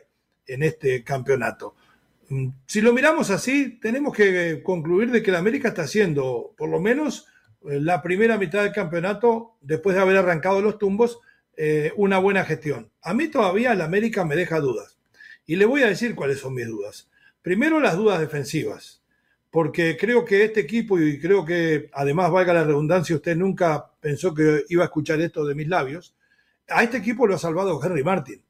en 0.47 0.63
este 0.63 1.03
campeonato. 1.03 1.75
Mm, 2.29 2.49
Si 2.65 2.81
lo 2.81 2.93
miramos 2.93 3.29
así, 3.29 3.79
tenemos 3.79 4.15
que 4.15 4.61
concluir 4.63 5.11
de 5.11 5.21
que 5.21 5.29
el 5.29 5.35
América 5.37 5.69
está 5.69 5.83
haciendo, 5.83 6.53
por 6.57 6.69
lo 6.69 6.79
menos, 6.79 7.27
eh, 7.69 7.79
la 7.79 8.01
primera 8.01 8.37
mitad 8.37 8.63
del 8.63 8.71
campeonato, 8.71 9.57
después 9.61 9.95
de 9.95 10.01
haber 10.01 10.17
arrancado 10.17 10.61
los 10.61 10.77
tumbos, 10.77 11.19
eh, 11.57 11.91
una 11.97 12.17
buena 12.17 12.45
gestión. 12.45 12.91
A 13.01 13.13
mí 13.13 13.27
todavía 13.27 13.73
el 13.73 13.81
América 13.81 14.23
me 14.25 14.35
deja 14.35 14.59
dudas. 14.59 14.97
Y 15.45 15.57
le 15.57 15.65
voy 15.65 15.83
a 15.83 15.87
decir 15.87 16.15
cuáles 16.15 16.39
son 16.39 16.53
mis 16.53 16.67
dudas. 16.67 17.09
Primero, 17.41 17.79
las 17.79 17.97
dudas 17.97 18.19
defensivas 18.19 18.98
porque 19.51 19.97
creo 19.99 20.23
que 20.23 20.43
este 20.43 20.59
equipo, 20.61 20.99
y 20.99 21.19
creo 21.19 21.43
que 21.43 21.89
además 21.93 22.31
valga 22.31 22.53
la 22.53 22.63
redundancia, 22.63 23.15
usted 23.15 23.35
nunca 23.35 23.91
pensó 23.99 24.33
que 24.33 24.63
iba 24.69 24.83
a 24.83 24.85
escuchar 24.85 25.19
esto 25.21 25.45
de 25.45 25.55
mis 25.55 25.67
labios, 25.67 26.15
a 26.67 26.83
este 26.83 26.97
equipo 26.97 27.25
lo 27.25 27.35
ha 27.35 27.39
salvado 27.39 27.79
Henry 27.83 28.03
Martin, 28.03 28.43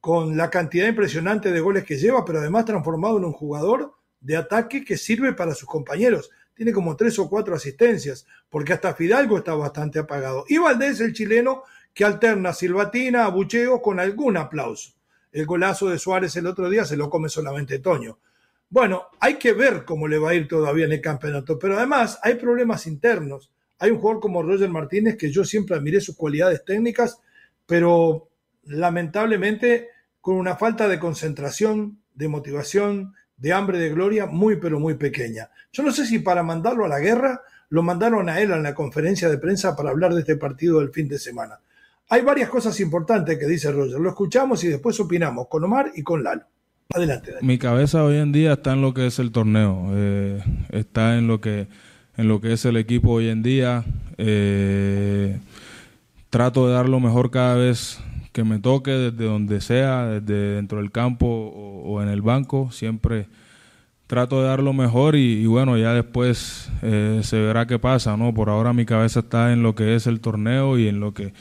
con 0.00 0.36
la 0.36 0.50
cantidad 0.50 0.88
impresionante 0.88 1.52
de 1.52 1.60
goles 1.60 1.84
que 1.84 1.98
lleva, 1.98 2.24
pero 2.24 2.40
además 2.40 2.64
transformado 2.64 3.18
en 3.18 3.24
un 3.26 3.32
jugador 3.32 3.94
de 4.20 4.36
ataque 4.36 4.84
que 4.84 4.96
sirve 4.96 5.32
para 5.34 5.54
sus 5.54 5.68
compañeros. 5.68 6.30
Tiene 6.54 6.72
como 6.72 6.96
tres 6.96 7.18
o 7.18 7.28
cuatro 7.28 7.54
asistencias, 7.54 8.26
porque 8.48 8.72
hasta 8.72 8.94
Fidalgo 8.94 9.38
está 9.38 9.54
bastante 9.54 9.98
apagado. 9.98 10.44
Y 10.48 10.58
Valdés, 10.58 11.00
el 11.00 11.12
chileno, 11.12 11.62
que 11.94 12.04
alterna 12.04 12.52
silbatina, 12.52 13.24
abucheo 13.24 13.80
con 13.80 14.00
algún 14.00 14.36
aplauso. 14.36 14.92
El 15.32 15.46
golazo 15.46 15.88
de 15.88 15.98
Suárez 15.98 16.34
el 16.36 16.46
otro 16.46 16.68
día 16.68 16.84
se 16.84 16.96
lo 16.96 17.08
come 17.08 17.28
solamente 17.28 17.78
Toño. 17.78 18.18
Bueno, 18.72 19.08
hay 19.18 19.34
que 19.34 19.52
ver 19.52 19.84
cómo 19.84 20.06
le 20.06 20.18
va 20.18 20.30
a 20.30 20.34
ir 20.34 20.46
todavía 20.46 20.84
en 20.84 20.92
el 20.92 21.00
campeonato, 21.00 21.58
pero 21.58 21.76
además 21.76 22.20
hay 22.22 22.36
problemas 22.36 22.86
internos. 22.86 23.50
Hay 23.80 23.90
un 23.90 23.98
jugador 23.98 24.22
como 24.22 24.44
Roger 24.44 24.70
Martínez 24.70 25.16
que 25.16 25.32
yo 25.32 25.44
siempre 25.44 25.74
admiré 25.76 26.00
sus 26.00 26.14
cualidades 26.14 26.64
técnicas, 26.64 27.18
pero 27.66 28.28
lamentablemente 28.62 29.88
con 30.20 30.36
una 30.36 30.54
falta 30.54 30.86
de 30.86 31.00
concentración, 31.00 31.98
de 32.14 32.28
motivación, 32.28 33.14
de 33.36 33.52
hambre 33.52 33.78
de 33.78 33.90
gloria 33.90 34.26
muy 34.26 34.56
pero 34.56 34.78
muy 34.78 34.94
pequeña. 34.94 35.50
Yo 35.72 35.82
no 35.82 35.90
sé 35.90 36.06
si 36.06 36.20
para 36.20 36.44
mandarlo 36.44 36.84
a 36.84 36.88
la 36.88 37.00
guerra 37.00 37.42
lo 37.70 37.82
mandaron 37.82 38.28
a 38.28 38.40
él 38.40 38.52
en 38.52 38.62
la 38.62 38.74
conferencia 38.74 39.28
de 39.28 39.38
prensa 39.38 39.74
para 39.74 39.90
hablar 39.90 40.14
de 40.14 40.20
este 40.20 40.36
partido 40.36 40.78
del 40.78 40.92
fin 40.92 41.08
de 41.08 41.18
semana. 41.18 41.58
Hay 42.08 42.22
varias 42.22 42.48
cosas 42.48 42.78
importantes 42.78 43.36
que 43.36 43.46
dice 43.46 43.72
Roger. 43.72 43.98
Lo 43.98 44.10
escuchamos 44.10 44.62
y 44.62 44.68
después 44.68 45.00
opinamos 45.00 45.48
con 45.48 45.64
Omar 45.64 45.90
y 45.96 46.04
con 46.04 46.22
Lalo. 46.22 46.44
Mi 47.40 47.58
cabeza 47.58 48.02
hoy 48.02 48.16
en 48.16 48.32
día 48.32 48.54
está 48.54 48.72
en 48.72 48.82
lo 48.82 48.94
que 48.94 49.06
es 49.06 49.18
el 49.18 49.30
torneo, 49.30 49.90
eh, 49.94 50.42
está 50.70 51.16
en 51.16 51.28
lo 51.28 51.40
que 51.40 51.68
en 52.16 52.28
lo 52.28 52.40
que 52.40 52.52
es 52.52 52.64
el 52.64 52.76
equipo 52.76 53.12
hoy 53.12 53.28
en 53.28 53.42
día. 53.42 53.84
Eh, 54.18 55.38
trato 56.28 56.66
de 56.66 56.74
dar 56.74 56.88
lo 56.88 57.00
mejor 57.00 57.30
cada 57.30 57.54
vez 57.54 58.00
que 58.32 58.44
me 58.44 58.58
toque, 58.58 58.90
desde 58.90 59.24
donde 59.24 59.60
sea, 59.60 60.06
desde 60.06 60.56
dentro 60.56 60.78
del 60.78 60.90
campo 60.90 61.26
o, 61.26 62.02
en 62.02 62.08
el 62.08 62.22
banco. 62.22 62.70
Siempre 62.72 63.26
trato 64.06 64.42
de 64.42 64.48
dar 64.48 64.62
lo 64.62 64.72
mejor 64.72 65.16
y, 65.16 65.46
bueno, 65.46 65.78
ya 65.78 65.94
después 65.94 66.70
eh, 66.82 67.20
se 67.22 67.40
verá 67.40 67.66
qué 67.66 67.78
pasa, 67.78 68.16
¿no? 68.16 68.34
Por 68.34 68.50
ahora 68.50 68.72
mi 68.72 68.84
cabeza 68.84 69.20
está 69.20 69.52
en 69.52 69.62
lo 69.62 69.74
que 69.74 69.94
es 69.94 70.06
el 70.06 70.20
torneo 70.20 70.78
y 70.78 70.88
en 70.88 71.00
lo 71.00 71.14
que 71.14 71.32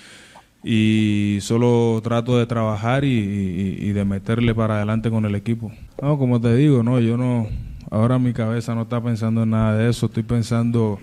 y 0.63 1.37
solo 1.41 1.99
trato 2.03 2.37
de 2.37 2.45
trabajar 2.45 3.05
y, 3.05 3.91
de 3.91 4.05
meterle 4.05 4.53
para 4.53 4.77
adelante 4.77 5.09
con 5.09 5.25
el 5.25 5.35
equipo. 5.35 5.71
No, 6.01 6.17
como 6.17 6.39
te 6.41 6.55
digo, 6.55 6.83
no, 6.83 6.99
yo 6.99 7.17
no, 7.17 7.47
ahora 7.89 8.19
mi 8.19 8.33
cabeza 8.33 8.75
no 8.75 8.83
está 8.83 9.01
pensando 9.01 9.43
en 9.43 9.51
nada 9.51 9.77
de 9.77 9.89
eso, 9.89 10.07
estoy 10.07 10.23
pensando 10.23 10.99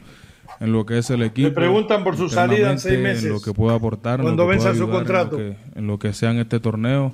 en 0.60 0.72
lo 0.72 0.86
que 0.86 0.98
es 0.98 1.10
el 1.10 1.22
equipo. 1.22 1.48
Me 1.48 1.54
preguntan 1.54 2.04
por 2.04 2.16
su 2.16 2.28
salida 2.28 2.70
en 2.70 2.78
seis 2.78 2.98
meses. 2.98 3.24
En 3.24 3.32
lo 3.32 3.40
que 3.40 3.52
puedo 3.52 3.74
aportar, 3.74 4.20
cuando 4.20 4.46
venza 4.46 4.74
su 4.74 4.88
contrato. 4.88 5.38
En 5.38 5.86
lo, 5.86 5.98
que, 5.98 6.12
sea 6.12 6.30
en 6.30 6.38
este 6.38 6.60
torneo. 6.60 7.12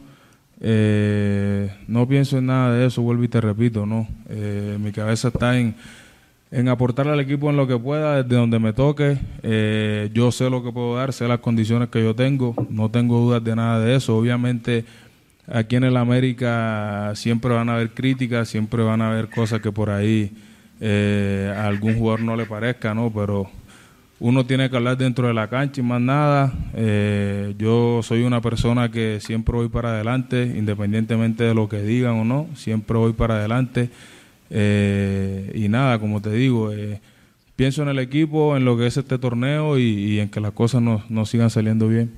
Eh, 0.64 1.72
no 1.88 2.06
pienso 2.06 2.38
en 2.38 2.46
nada 2.46 2.72
de 2.72 2.86
eso, 2.86 3.02
vuelvo 3.02 3.24
y 3.24 3.28
te 3.28 3.40
repito, 3.40 3.84
no. 3.84 4.06
Eh, 4.28 4.78
mi 4.80 4.92
cabeza 4.92 5.28
está 5.28 5.58
en 5.58 5.74
en 6.52 6.68
aportarle 6.68 7.12
al 7.12 7.20
equipo 7.20 7.48
en 7.48 7.56
lo 7.56 7.66
que 7.66 7.78
pueda, 7.78 8.22
desde 8.22 8.36
donde 8.36 8.58
me 8.58 8.74
toque. 8.74 9.16
Eh, 9.42 10.10
yo 10.12 10.30
sé 10.30 10.50
lo 10.50 10.62
que 10.62 10.70
puedo 10.70 10.96
dar, 10.96 11.14
sé 11.14 11.26
las 11.26 11.40
condiciones 11.40 11.88
que 11.88 12.02
yo 12.02 12.14
tengo, 12.14 12.54
no 12.68 12.90
tengo 12.90 13.18
dudas 13.18 13.42
de 13.42 13.56
nada 13.56 13.80
de 13.80 13.96
eso. 13.96 14.16
Obviamente, 14.16 14.84
aquí 15.50 15.76
en 15.76 15.84
el 15.84 15.96
América 15.96 17.12
siempre 17.14 17.54
van 17.54 17.70
a 17.70 17.76
haber 17.76 17.90
críticas, 17.92 18.50
siempre 18.50 18.82
van 18.82 19.00
a 19.00 19.10
haber 19.10 19.30
cosas 19.30 19.62
que 19.62 19.72
por 19.72 19.88
ahí 19.88 20.30
eh, 20.78 21.50
a 21.56 21.66
algún 21.66 21.98
jugador 21.98 22.20
no 22.20 22.36
le 22.36 22.44
parezca, 22.44 22.92
¿no? 22.92 23.10
Pero 23.10 23.48
uno 24.20 24.44
tiene 24.44 24.68
que 24.68 24.76
hablar 24.76 24.98
dentro 24.98 25.26
de 25.28 25.32
la 25.32 25.48
cancha 25.48 25.80
y 25.80 25.84
más 25.84 26.02
nada. 26.02 26.52
Eh, 26.74 27.54
yo 27.56 28.02
soy 28.02 28.24
una 28.24 28.42
persona 28.42 28.90
que 28.90 29.20
siempre 29.22 29.56
voy 29.56 29.70
para 29.70 29.94
adelante, 29.94 30.52
independientemente 30.54 31.44
de 31.44 31.54
lo 31.54 31.66
que 31.70 31.80
digan 31.80 32.20
o 32.20 32.24
no, 32.26 32.46
siempre 32.56 32.98
voy 32.98 33.14
para 33.14 33.36
adelante. 33.36 33.88
Eh, 34.54 35.50
y 35.54 35.68
nada, 35.68 35.98
como 35.98 36.20
te 36.20 36.30
digo, 36.30 36.72
eh, 36.72 37.00
pienso 37.56 37.82
en 37.82 37.88
el 37.88 37.98
equipo, 37.98 38.54
en 38.54 38.66
lo 38.66 38.76
que 38.76 38.86
es 38.86 38.98
este 38.98 39.18
torneo 39.18 39.78
y, 39.78 40.20
en 40.20 40.28
que 40.28 40.40
las 40.40 40.52
cosas 40.52 40.82
nos, 40.82 41.28
sigan 41.28 41.48
saliendo 41.48 41.88
bien. 41.88 42.12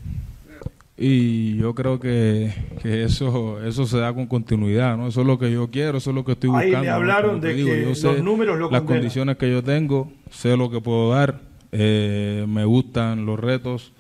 Y 0.99 1.57
yo 1.57 1.75
creo 1.75 2.01
que, 2.01 2.53
eso 2.83 3.65
eso 3.65 3.87
se 3.87 3.99
da 3.99 4.13
con 4.13 4.27
continuidad, 4.27 4.97
¿no? 4.97 5.09
Eso 5.09 5.21
es 5.21 5.27
lo 5.27 5.39
que 5.39 5.51
yo 5.51 5.71
quiero, 5.71 5.99
eso 5.99 6.11
es 6.11 6.17
lo 6.17 6.25
que 6.25 6.33
estoy 6.33 6.51
buscando. 6.51 6.79
Ahí 6.79 6.87
hablaron 6.87 7.41
de 7.41 7.55
que 7.55 7.87
los 7.87 8.23
números 8.23 8.59
lo 8.59 8.71
Las 8.71 8.83
condiciones 8.83 9.37
que 9.37 9.51
yo 9.51 9.63
tengo, 9.63 10.11
sé 10.31 10.57
lo 10.57 10.71
que 10.71 10.81
puedo 10.81 11.11
dar, 11.11 11.41
eh, 11.71 12.47
me 12.49 12.65
gustan 12.65 13.27
los 13.27 13.39
retos, 13.39 13.93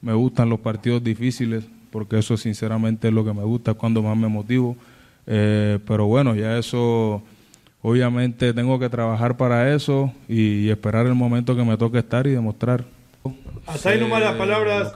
me 0.00 0.14
gustan 0.14 0.48
los 0.48 0.60
partidos 0.60 1.04
difíciles, 1.04 1.64
porque 1.90 2.18
eso 2.18 2.38
sinceramente 2.38 3.08
es 3.08 3.14
lo 3.14 3.22
que 3.22 3.34
me 3.34 3.44
gusta, 3.44 3.74
cuando 3.74 4.02
más 4.02 4.16
me 4.16 4.28
motivo. 4.28 4.76
pero 5.26 6.06
bueno, 6.06 6.34
ya 6.34 6.58
eso 6.58 7.22
obviamente 7.82 8.54
tengo 8.54 8.78
que 8.78 8.88
trabajar 8.88 9.36
para 9.36 9.74
eso 9.74 10.12
y, 10.28 10.70
esperar 10.70 11.06
el 11.06 11.14
momento 11.14 11.54
que 11.54 11.64
me 11.64 11.76
toque 11.76 11.98
estar 11.98 12.26
y 12.26 12.30
demostrar. 12.30 12.84
Hasta 13.66 13.90
ahí 13.90 14.00
nomás 14.00 14.22
las 14.22 14.36
palabras 14.36 14.92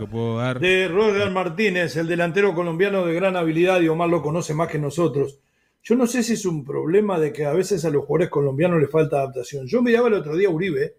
de 0.61 0.89
Roger 0.89 1.31
Martínez, 1.31 1.97
el 1.97 2.09
delantero 2.09 2.55
colombiano 2.55 3.05
de 3.05 3.15
gran 3.15 3.37
habilidad 3.37 3.81
y 3.81 3.89
Omar 3.89 4.09
lo 4.09 4.23
conoce 4.23 4.55
más 4.55 4.69
que 4.69 4.79
nosotros. 4.79 5.39
Yo 5.83 5.95
no 5.95 6.07
sé 6.09 6.25
si 6.25 6.33
es 6.33 6.45
un 6.47 6.65
problema 6.65 7.21
de 7.21 7.33
que 7.33 7.45
a 7.45 7.53
veces 7.53 7.85
a 7.85 7.91
los 7.91 8.05
jugadores 8.05 8.29
colombianos 8.29 8.81
les 8.81 8.91
falta 8.91 9.19
adaptación. 9.19 9.69
Yo 9.69 9.83
me 9.83 9.91
miraba 9.91 10.09
el 10.09 10.15
otro 10.15 10.37
día 10.37 10.49
a 10.49 10.51
Uribe 10.51 10.95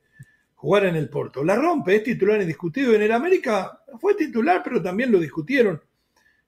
jugar 0.56 0.86
en 0.86 0.96
el 0.96 1.10
Porto. 1.10 1.44
La 1.44 1.56
rompe, 1.56 1.98
es 1.98 2.04
titular 2.04 2.42
indiscutido. 2.42 2.94
En 2.94 3.02
el 3.02 3.12
América 3.12 3.82
fue 4.00 4.16
titular, 4.16 4.62
pero 4.64 4.82
también 4.82 5.12
lo 5.12 5.20
discutieron. 5.20 5.82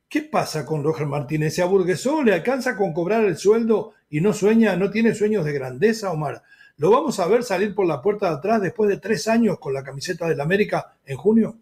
¿Qué 0.10 0.24
pasa 0.24 0.66
con 0.66 0.84
Roger 0.84 1.06
Martínez? 1.06 1.54
¿Se 1.54 1.62
aburguesó? 1.62 2.24
¿Le 2.24 2.34
alcanza 2.34 2.76
con 2.76 2.94
cobrar 2.94 3.26
el 3.26 3.38
sueldo 3.38 3.94
y 4.10 4.22
no 4.22 4.34
sueña, 4.34 4.76
no 4.76 4.90
tiene 4.90 5.14
sueños 5.14 5.46
de 5.46 5.54
grandeza, 5.54 6.12
Omar? 6.12 6.42
¿Lo 6.78 6.90
vamos 6.90 7.20
a 7.20 7.28
ver 7.28 7.44
salir 7.44 7.76
por 7.76 7.86
la 7.86 8.02
puerta 8.02 8.28
de 8.28 8.38
atrás 8.38 8.60
después 8.60 8.90
de 8.90 8.98
tres 8.98 9.28
años 9.28 9.60
con 9.60 9.72
la 9.72 9.84
camiseta 9.84 10.28
del 10.28 10.42
América 10.42 10.96
en 11.06 11.16
junio? 11.16 11.58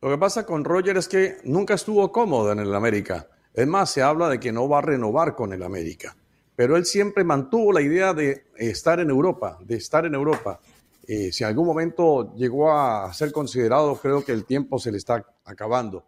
Lo 0.00 0.08
que 0.08 0.16
pasa 0.16 0.46
con 0.46 0.64
Roger 0.64 0.96
es 0.96 1.06
que 1.06 1.36
nunca 1.44 1.74
estuvo 1.74 2.10
cómodo 2.10 2.50
en 2.50 2.60
el 2.60 2.74
América. 2.74 3.28
Es 3.52 3.66
más, 3.66 3.90
se 3.90 4.00
habla 4.00 4.30
de 4.30 4.40
que 4.40 4.50
no 4.50 4.66
va 4.66 4.78
a 4.78 4.82
renovar 4.82 5.34
con 5.34 5.52
el 5.52 5.62
América. 5.62 6.16
Pero 6.56 6.78
él 6.78 6.86
siempre 6.86 7.24
mantuvo 7.24 7.74
la 7.74 7.82
idea 7.82 8.14
de 8.14 8.46
estar 8.56 9.00
en 9.00 9.10
Europa, 9.10 9.58
de 9.60 9.76
estar 9.76 10.06
en 10.06 10.14
Europa. 10.14 10.60
Eh, 11.06 11.30
si 11.30 11.44
en 11.44 11.50
algún 11.50 11.66
momento 11.66 12.34
llegó 12.36 12.72
a 12.72 13.12
ser 13.12 13.32
considerado, 13.32 13.96
creo 13.96 14.24
que 14.24 14.32
el 14.32 14.46
tiempo 14.46 14.78
se 14.78 14.90
le 14.90 14.96
está 14.96 15.26
acabando 15.44 16.06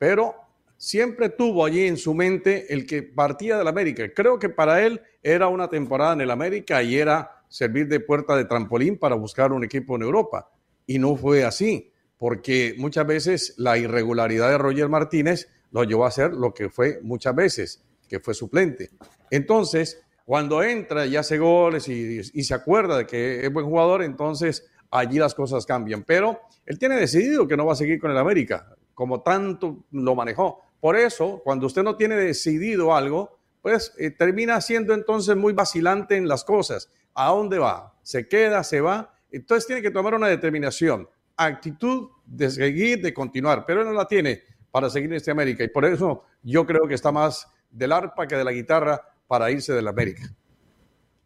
pero 0.00 0.34
siempre 0.78 1.28
tuvo 1.28 1.62
allí 1.62 1.86
en 1.86 1.98
su 1.98 2.14
mente 2.14 2.72
el 2.72 2.86
que 2.86 3.02
partía 3.02 3.58
del 3.58 3.68
América. 3.68 4.10
Creo 4.14 4.38
que 4.38 4.48
para 4.48 4.80
él 4.80 5.02
era 5.22 5.48
una 5.48 5.68
temporada 5.68 6.14
en 6.14 6.22
el 6.22 6.30
América 6.30 6.82
y 6.82 6.96
era 6.96 7.44
servir 7.50 7.86
de 7.86 8.00
puerta 8.00 8.34
de 8.34 8.46
trampolín 8.46 8.96
para 8.96 9.14
buscar 9.14 9.52
un 9.52 9.62
equipo 9.62 9.96
en 9.96 10.02
Europa. 10.02 10.50
Y 10.86 10.98
no 10.98 11.16
fue 11.16 11.44
así, 11.44 11.92
porque 12.16 12.74
muchas 12.78 13.06
veces 13.06 13.54
la 13.58 13.76
irregularidad 13.76 14.48
de 14.48 14.56
Roger 14.56 14.88
Martínez 14.88 15.48
lo 15.70 15.84
llevó 15.84 16.06
a 16.06 16.08
hacer 16.08 16.32
lo 16.32 16.54
que 16.54 16.70
fue 16.70 16.98
muchas 17.02 17.34
veces, 17.34 17.84
que 18.08 18.20
fue 18.20 18.32
suplente. 18.32 18.88
Entonces, 19.30 20.00
cuando 20.24 20.62
entra 20.62 21.04
y 21.04 21.14
hace 21.14 21.36
goles 21.36 21.88
y, 21.88 22.20
y 22.32 22.42
se 22.42 22.54
acuerda 22.54 22.96
de 22.96 23.06
que 23.06 23.44
es 23.44 23.52
buen 23.52 23.66
jugador, 23.66 24.02
entonces 24.02 24.66
allí 24.90 25.18
las 25.18 25.34
cosas 25.34 25.66
cambian. 25.66 26.04
Pero 26.04 26.40
él 26.64 26.78
tiene 26.78 26.96
decidido 26.96 27.46
que 27.46 27.58
no 27.58 27.66
va 27.66 27.74
a 27.74 27.76
seguir 27.76 28.00
con 28.00 28.10
el 28.10 28.16
América 28.16 28.66
como 29.00 29.22
tanto 29.22 29.78
lo 29.92 30.14
manejó. 30.14 30.60
Por 30.78 30.94
eso, 30.94 31.40
cuando 31.42 31.66
usted 31.66 31.82
no 31.82 31.96
tiene 31.96 32.16
decidido 32.16 32.94
algo, 32.94 33.38
pues 33.62 33.94
eh, 33.98 34.10
termina 34.10 34.60
siendo 34.60 34.92
entonces 34.92 35.34
muy 35.36 35.54
vacilante 35.54 36.18
en 36.18 36.28
las 36.28 36.44
cosas. 36.44 36.92
¿A 37.14 37.28
dónde 37.28 37.58
va? 37.58 37.94
¿Se 38.02 38.28
queda? 38.28 38.62
¿Se 38.62 38.82
va? 38.82 39.14
Entonces 39.32 39.66
tiene 39.66 39.80
que 39.80 39.90
tomar 39.90 40.12
una 40.12 40.28
determinación, 40.28 41.08
actitud 41.34 42.10
de 42.26 42.50
seguir, 42.50 43.00
de 43.00 43.14
continuar, 43.14 43.64
pero 43.64 43.80
él 43.80 43.86
no 43.86 43.94
la 43.94 44.06
tiene 44.06 44.42
para 44.70 44.90
seguir 44.90 45.08
en 45.08 45.16
este 45.16 45.30
América 45.30 45.64
y 45.64 45.68
por 45.68 45.86
eso 45.86 46.24
yo 46.42 46.66
creo 46.66 46.86
que 46.86 46.92
está 46.92 47.10
más 47.10 47.48
del 47.70 47.92
arpa 47.92 48.28
que 48.28 48.36
de 48.36 48.44
la 48.44 48.52
guitarra 48.52 49.00
para 49.26 49.50
irse 49.50 49.72
de 49.72 49.80
la 49.80 49.92
América. 49.92 50.30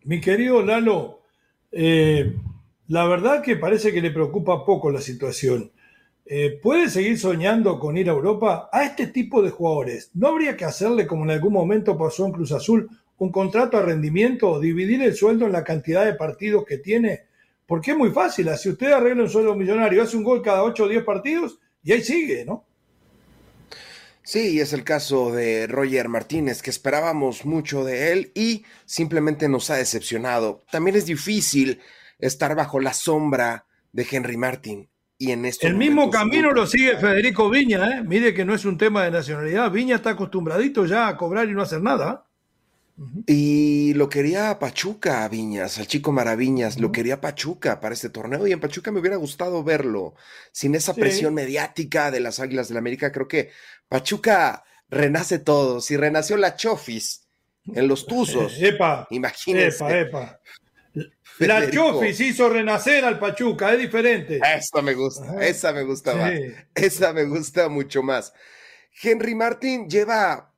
Mi 0.04 0.20
querido 0.20 0.62
Lalo, 0.62 1.22
eh, 1.72 2.36
la 2.86 3.04
verdad 3.08 3.42
que 3.42 3.56
parece 3.56 3.92
que 3.92 4.00
le 4.00 4.12
preocupa 4.12 4.64
poco 4.64 4.92
la 4.92 5.00
situación. 5.00 5.72
Eh, 6.26 6.58
¿puede 6.62 6.88
seguir 6.88 7.18
soñando 7.18 7.78
con 7.78 7.98
ir 7.98 8.08
a 8.08 8.12
Europa? 8.12 8.70
A 8.72 8.84
este 8.84 9.08
tipo 9.08 9.42
de 9.42 9.50
jugadores, 9.50 10.10
¿no 10.14 10.28
habría 10.28 10.56
que 10.56 10.64
hacerle, 10.64 11.06
como 11.06 11.24
en 11.24 11.32
algún 11.32 11.52
momento 11.52 11.98
pasó 11.98 12.24
en 12.24 12.32
Cruz 12.32 12.52
Azul, 12.52 12.88
un 13.18 13.30
contrato 13.30 13.76
a 13.76 13.82
rendimiento 13.82 14.50
o 14.50 14.60
dividir 14.60 15.02
el 15.02 15.14
sueldo 15.14 15.44
en 15.44 15.52
la 15.52 15.64
cantidad 15.64 16.04
de 16.06 16.14
partidos 16.14 16.64
que 16.64 16.78
tiene? 16.78 17.24
Porque 17.66 17.90
es 17.90 17.96
muy 17.96 18.10
fácil, 18.10 18.48
si 18.56 18.70
usted 18.70 18.92
arregla 18.92 19.24
un 19.24 19.28
sueldo 19.28 19.54
millonario, 19.54 20.02
hace 20.02 20.16
un 20.16 20.24
gol 20.24 20.40
cada 20.40 20.62
8 20.62 20.84
o 20.84 20.88
10 20.88 21.04
partidos 21.04 21.58
y 21.82 21.92
ahí 21.92 22.02
sigue, 22.02 22.44
¿no? 22.46 22.64
Sí, 24.22 24.58
es 24.58 24.72
el 24.72 24.84
caso 24.84 25.30
de 25.30 25.66
Roger 25.66 26.08
Martínez, 26.08 26.62
que 26.62 26.70
esperábamos 26.70 27.44
mucho 27.44 27.84
de 27.84 28.12
él 28.12 28.32
y 28.34 28.64
simplemente 28.86 29.50
nos 29.50 29.68
ha 29.68 29.74
decepcionado. 29.74 30.64
También 30.70 30.96
es 30.96 31.04
difícil 31.04 31.82
estar 32.18 32.54
bajo 32.54 32.80
la 32.80 32.94
sombra 32.94 33.66
de 33.92 34.06
Henry 34.10 34.38
Martin 34.38 34.88
el 35.32 35.74
mismo 35.74 36.10
camino 36.10 36.52
lo 36.52 36.66
sigue 36.66 36.96
Federico 36.96 37.48
Viña, 37.50 37.88
¿eh? 37.90 38.02
Mire 38.02 38.34
que 38.34 38.44
no 38.44 38.54
es 38.54 38.64
un 38.64 38.78
tema 38.78 39.04
de 39.04 39.10
nacionalidad. 39.10 39.70
Viña 39.70 39.96
está 39.96 40.10
acostumbradito 40.10 40.86
ya 40.86 41.08
a 41.08 41.16
cobrar 41.16 41.48
y 41.48 41.52
no 41.52 41.62
hacer 41.62 41.82
nada. 41.82 42.26
Y 43.26 43.92
lo 43.94 44.08
quería 44.08 44.56
Pachuca, 44.58 45.26
Viñas, 45.28 45.78
al 45.78 45.88
chico 45.88 46.12
Maraviñas, 46.12 46.78
lo 46.78 46.92
quería 46.92 47.20
Pachuca 47.20 47.80
para 47.80 47.92
este 47.92 48.08
torneo 48.08 48.46
y 48.46 48.52
en 48.52 48.60
Pachuca 48.60 48.92
me 48.92 49.00
hubiera 49.00 49.16
gustado 49.16 49.64
verlo. 49.64 50.14
Sin 50.52 50.76
esa 50.76 50.94
presión 50.94 51.34
mediática 51.34 52.12
de 52.12 52.20
las 52.20 52.38
Águilas 52.38 52.68
del 52.68 52.74
la 52.74 52.78
América, 52.78 53.10
creo 53.10 53.26
que 53.26 53.50
Pachuca 53.88 54.62
renace 54.88 55.40
todo. 55.40 55.80
Si 55.80 55.96
renació 55.96 56.36
la 56.36 56.54
Chofis 56.54 57.26
en 57.74 57.88
los 57.88 58.06
Tuzos, 58.06 58.62
epa, 58.62 59.08
imagínese. 59.10 59.84
Epa, 59.84 59.98
epa. 59.98 60.40
La 61.38 61.70
Chofis 61.70 62.20
hizo 62.20 62.48
renacer 62.48 63.04
al 63.04 63.18
Pachuca, 63.18 63.72
es 63.72 63.80
diferente. 63.80 64.40
Esa 64.56 64.82
me 64.82 64.94
gusta, 64.94 65.44
esa 65.44 65.72
me 65.72 65.82
gusta 65.82 66.14
más. 66.14 66.32
Esa 66.74 67.12
me 67.12 67.24
gusta 67.24 67.68
mucho 67.68 68.02
más. 68.02 68.32
Henry 69.02 69.34
Martin 69.34 69.88
lleva, 69.88 70.52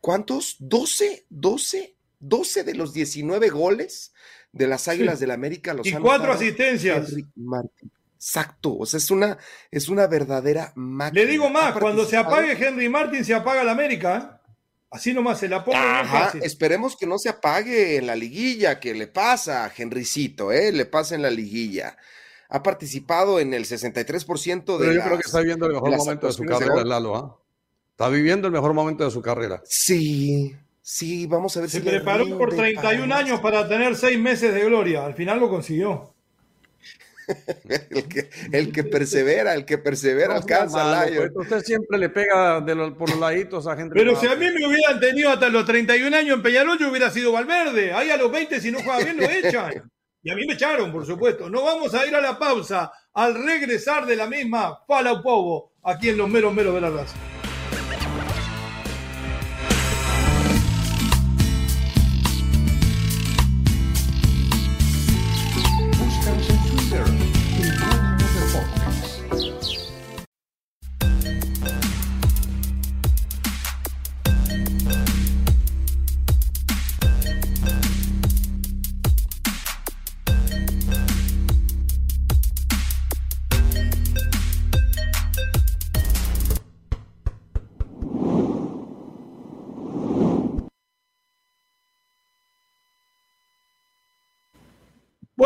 ¿cuántos? 0.00 0.60
¿12? 0.60 1.24
¿12? 1.30 1.94
12 2.20 2.64
de 2.64 2.74
los 2.74 2.92
19 2.92 3.48
goles 3.48 4.12
de 4.52 4.66
las 4.66 4.86
Águilas 4.88 5.18
del 5.18 5.30
América. 5.30 5.74
Los 5.74 5.86
y 5.86 5.92
cuatro 5.92 6.32
asistencias. 6.32 7.08
Henry 7.08 7.26
Martin. 7.36 7.90
Exacto, 8.14 8.76
o 8.78 8.86
sea, 8.86 8.98
es 8.98 9.10
una, 9.10 9.36
es 9.70 9.88
una 9.88 10.06
verdadera 10.06 10.72
máquina. 10.76 11.24
Le 11.24 11.28
digo 11.28 11.50
más, 11.50 11.76
cuando 11.76 12.04
se 12.04 12.16
apague 12.16 12.52
Henry 12.52 12.88
Martin, 12.88 13.24
se 13.24 13.34
apaga 13.34 13.64
la 13.64 13.72
América. 13.72 14.40
Así 14.92 15.14
nomás 15.14 15.38
se 15.40 15.48
la 15.48 15.64
pongo 15.64 15.78
bien 15.78 15.90
Ajá, 15.90 16.24
fácil. 16.26 16.42
esperemos 16.44 16.96
que 16.96 17.06
no 17.06 17.18
se 17.18 17.30
apague 17.30 17.96
en 17.96 18.06
la 18.06 18.14
liguilla, 18.14 18.78
que 18.78 18.92
le 18.94 19.06
pasa 19.06 19.64
a 19.64 19.72
Henrycito, 19.76 20.52
¿eh? 20.52 20.70
Le 20.70 20.84
pasa 20.86 21.14
en 21.14 21.22
la 21.22 21.30
liguilla. 21.30 21.96
Ha 22.50 22.62
participado 22.62 23.40
en 23.40 23.54
el 23.54 23.64
63% 23.64 24.76
de 24.76 24.84
Pero 24.84 24.92
yo 24.92 24.98
las- 24.98 25.06
creo 25.06 25.18
que 25.18 25.24
está 25.26 25.40
viviendo 25.40 25.66
el 25.66 25.72
mejor 25.72 25.90
las 25.90 25.98
momento 25.98 26.26
de 26.26 26.32
su 26.34 26.42
de 26.42 26.48
carrera. 26.48 26.84
Lalo. 26.84 27.16
¿ah? 27.16 27.38
Está 27.92 28.08
viviendo 28.10 28.46
el 28.48 28.52
mejor 28.52 28.74
momento 28.74 29.04
de 29.04 29.10
su 29.10 29.22
carrera. 29.22 29.62
Sí, 29.64 30.54
sí, 30.82 31.26
vamos 31.26 31.56
a 31.56 31.60
ver 31.60 31.70
Se 31.70 31.78
si 31.78 31.84
le 31.84 31.90
preparó 31.92 32.26
por 32.36 32.50
rinde 32.50 32.72
31 32.74 33.08
para 33.08 33.20
años 33.20 33.40
para 33.40 33.68
tener 33.68 33.96
seis 33.96 34.18
meses 34.18 34.52
de 34.52 34.64
gloria. 34.64 35.06
Al 35.06 35.14
final 35.14 35.40
lo 35.40 35.48
consiguió. 35.48 36.11
El 37.90 38.08
que, 38.08 38.30
el 38.52 38.72
que 38.72 38.84
persevera, 38.84 39.54
el 39.54 39.64
que 39.64 39.78
persevera 39.78 40.34
No 40.34 40.40
alcanza, 40.40 41.06
Lion. 41.06 41.30
pues, 41.32 41.46
usted 41.46 41.60
siempre 41.64 41.98
le 41.98 42.08
pega 42.08 42.60
de 42.60 42.74
lo- 42.74 42.96
por 42.96 43.08
los 43.10 43.18
laditos 43.18 43.66
a 43.66 43.76
gente. 43.76 43.94
Pero 43.94 44.18
si 44.18 44.26
a 44.26 44.34
mí 44.34 44.46
me 44.50 44.66
hubieran 44.66 44.98
tenido 45.00 45.30
hasta 45.30 45.48
los 45.48 45.64
31 45.64 46.16
años 46.16 46.36
en 46.36 46.42
Peñarol, 46.42 46.78
yo 46.78 46.90
hubiera 46.90 47.10
sido 47.10 47.32
Valverde. 47.32 47.92
Ahí 47.92 48.10
a 48.10 48.16
los 48.16 48.30
20, 48.32 48.60
si 48.60 48.70
no 48.72 48.78
juega 48.82 48.98
bien, 49.04 49.16
lo 49.18 49.24
echan. 49.24 49.90
Y 50.22 50.30
a 50.30 50.34
mí 50.36 50.46
me 50.46 50.54
echaron, 50.54 50.92
por 50.92 51.04
supuesto. 51.06 51.48
No 51.50 51.64
vamos 51.64 51.94
a 51.94 52.06
ir 52.06 52.14
a 52.14 52.20
la 52.20 52.38
pausa. 52.38 52.92
Al 53.14 53.34
regresar 53.44 54.06
de 54.06 54.16
la 54.16 54.26
misma, 54.26 54.78
Fala 54.86 55.20
Povo, 55.22 55.72
aquí 55.82 56.10
en 56.10 56.16
los 56.18 56.28
meros 56.28 56.52
meros 56.54 56.74
de 56.74 56.80
la 56.80 56.90
raza. 56.90 57.16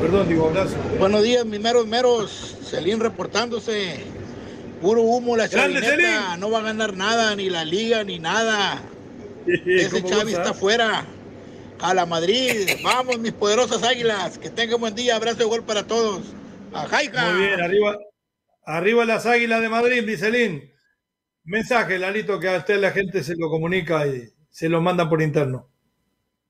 Perdón, 0.00 0.28
digo, 0.28 0.46
abrazo. 0.48 0.76
Buenos 0.98 1.22
días, 1.22 1.44
mis 1.44 1.60
meros 1.60 1.86
meros. 1.86 2.56
Celín 2.62 3.00
reportándose. 3.00 4.04
Puro 4.80 5.02
humo 5.02 5.36
la 5.36 5.46
Grande, 5.48 5.80
chavineta. 5.80 6.36
No 6.36 6.50
va 6.50 6.58
a 6.58 6.62
ganar 6.62 6.96
nada, 6.96 7.34
ni 7.36 7.50
la 7.50 7.64
liga, 7.64 8.04
ni 8.04 8.18
nada. 8.18 8.80
Ese 9.46 9.90
¿Cómo 9.90 10.08
Chavi 10.08 10.32
está 10.32 10.54
fuera. 10.54 11.06
A 11.78 11.94
la 11.94 12.06
Madrid. 12.06 12.68
Vamos, 12.82 13.18
mis 13.18 13.32
poderosas 13.32 13.82
águilas. 13.82 14.38
Que 14.38 14.50
tengan 14.50 14.80
buen 14.80 14.94
día. 14.94 15.16
Abrazo 15.16 15.38
de 15.38 15.44
gol 15.44 15.62
para 15.62 15.86
todos. 15.86 16.22
A 16.72 16.86
Jaica. 16.86 17.32
Muy 17.32 17.46
bien, 17.46 17.60
arriba, 17.60 17.98
arriba 18.64 19.04
las 19.04 19.26
águilas 19.26 19.60
de 19.60 19.68
Madrid, 19.68 20.02
Bricelín. 20.02 20.72
Mensaje, 21.44 21.98
Lalito, 21.98 22.40
que 22.40 22.48
a 22.48 22.58
usted 22.58 22.80
la 22.80 22.90
gente 22.90 23.22
se 23.22 23.34
lo 23.36 23.48
comunica 23.48 24.06
y 24.06 24.28
se 24.50 24.68
lo 24.68 24.80
manda 24.80 25.08
por 25.08 25.22
interno. 25.22 25.70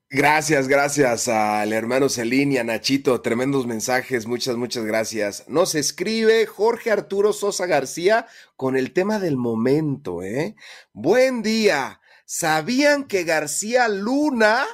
Gracias, 0.09 0.69
gracias 0.69 1.27
al 1.27 1.73
hermano 1.73 2.07
Celín 2.07 2.53
y 2.53 2.57
a 2.57 2.63
Nachito. 2.63 3.19
Tremendos 3.19 3.67
mensajes, 3.67 4.25
muchas, 4.25 4.55
muchas 4.55 4.85
gracias. 4.85 5.43
Nos 5.49 5.75
escribe 5.75 6.45
Jorge 6.45 6.91
Arturo 6.91 7.33
Sosa 7.33 7.65
García 7.65 8.25
con 8.55 8.77
el 8.77 8.93
tema 8.93 9.19
del 9.19 9.35
momento, 9.35 10.23
¿eh? 10.23 10.55
Buen 10.93 11.43
día. 11.43 11.99
¿Sabían 12.29 13.05
que 13.07 13.23
García 13.23 13.87
Luna 13.87 14.65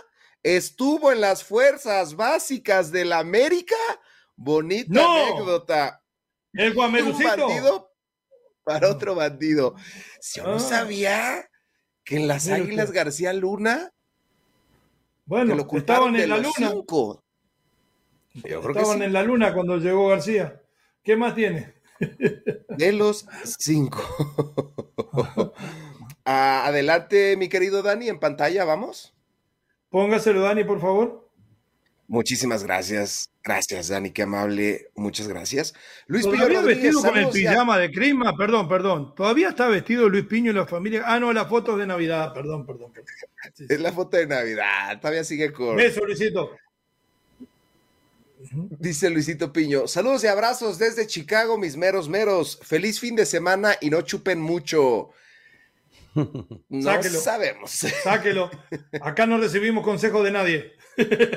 estuvo 0.42 1.12
en 1.12 1.22
las 1.22 1.44
fuerzas 1.44 2.16
básicas 2.16 2.92
de 2.92 3.06
la 3.06 3.20
América? 3.20 3.76
Bonita 4.36 4.92
¡No! 4.92 5.16
anécdota. 5.28 6.04
El 6.52 6.70
Un 6.70 6.76
Guamelucito. 6.76 7.48
bandido 7.48 7.92
para 8.64 8.90
otro 8.90 9.14
bandido. 9.14 9.76
Yo 10.34 10.44
no 10.46 10.56
Ah. 10.56 10.60
sabía 10.60 11.48
que 12.04 12.16
en 12.18 12.28
las 12.28 12.48
Águilas 12.48 12.86
usted. 12.88 12.96
García 12.96 13.34
Luna 13.34 13.92
que 13.94 13.94
Bueno, 15.26 15.54
lo 15.56 15.68
estaban 15.78 16.16
en 16.16 16.30
la 16.30 16.38
luna. 16.38 16.52
cinco. 16.56 17.24
Yo 18.34 18.62
creo 18.62 18.74
que 18.74 18.80
Estaban 18.80 19.04
en 19.04 19.14
la 19.14 19.22
luna 19.22 19.54
cuando 19.54 19.78
llegó 19.78 20.08
García. 20.10 20.60
¿Qué 21.04 21.16
más 21.16 21.36
tiene? 21.36 21.76
De 22.70 22.92
los 22.94 23.28
cinco. 23.60 24.02
Ah, 26.26 26.66
adelante, 26.66 27.36
mi 27.38 27.50
querido 27.50 27.82
Dani, 27.82 28.10
en 28.10 28.20
pantalla, 28.20 28.64
vamos. 28.66 29.14
Póngaselo, 29.90 30.42
Dani, 30.42 30.64
por 30.64 30.80
favor. 30.80 31.30
Muchísimas 32.08 32.64
gracias. 32.64 33.30
Gracias, 33.44 33.90
Dani, 33.90 34.12
qué 34.12 34.24
amable. 34.24 34.90
Muchas 34.96 35.28
gracias. 35.28 35.74
Luis 36.08 36.24
Todavía 36.24 36.62
Rodríguez, 36.62 36.82
vestido 36.82 37.02
con 37.02 37.18
el 37.18 37.30
pijama 37.30 37.78
de 37.78 37.92
Crisma, 37.92 38.38
perdón, 38.38 38.70
perdón. 38.70 39.16
Todavía 39.16 39.50
está 39.50 39.68
vestido 39.68 40.08
Luis 40.08 40.26
Piño 40.26 40.52
y 40.52 40.54
la 40.54 40.66
familia. 40.66 41.04
Ah, 41.06 41.20
no, 41.20 41.34
las 41.34 41.50
fotos 41.50 41.78
de 41.78 41.88
Navidad, 41.88 42.34
perdón, 42.34 42.66
perdón. 42.66 42.94
perdón. 42.94 43.10
Sí, 43.54 43.66
sí. 43.68 43.74
Es 43.74 43.82
la 43.82 43.92
foto 43.92 44.16
de 44.16 44.28
Navidad. 44.28 45.00
Todavía 45.00 45.24
sigue 45.24 45.52
con. 45.52 45.76
Beso, 45.76 46.06
Luisito. 46.06 46.52
Dice 48.52 49.10
Luisito 49.10 49.52
Piño. 49.54 49.88
Saludos 49.88 50.24
y 50.24 50.28
abrazos 50.28 50.78
desde 50.78 51.08
Chicago, 51.08 51.58
mis 51.58 51.78
meros 51.78 52.10
meros. 52.10 52.60
Feliz 52.62 53.00
fin 53.00 53.16
de 53.16 53.26
semana 53.26 53.76
y 53.82 53.90
no 53.90 54.02
chupen 54.02 54.40
mucho. 54.40 55.12
No 56.16 56.82
Sáquelo. 56.82 57.20
sabemos. 57.20 57.72
Sáquelo. 57.72 58.52
Acá 59.02 59.26
no 59.26 59.38
recibimos 59.38 59.84
consejo 59.84 60.24
de 60.24 60.32
nadie. 60.32 60.74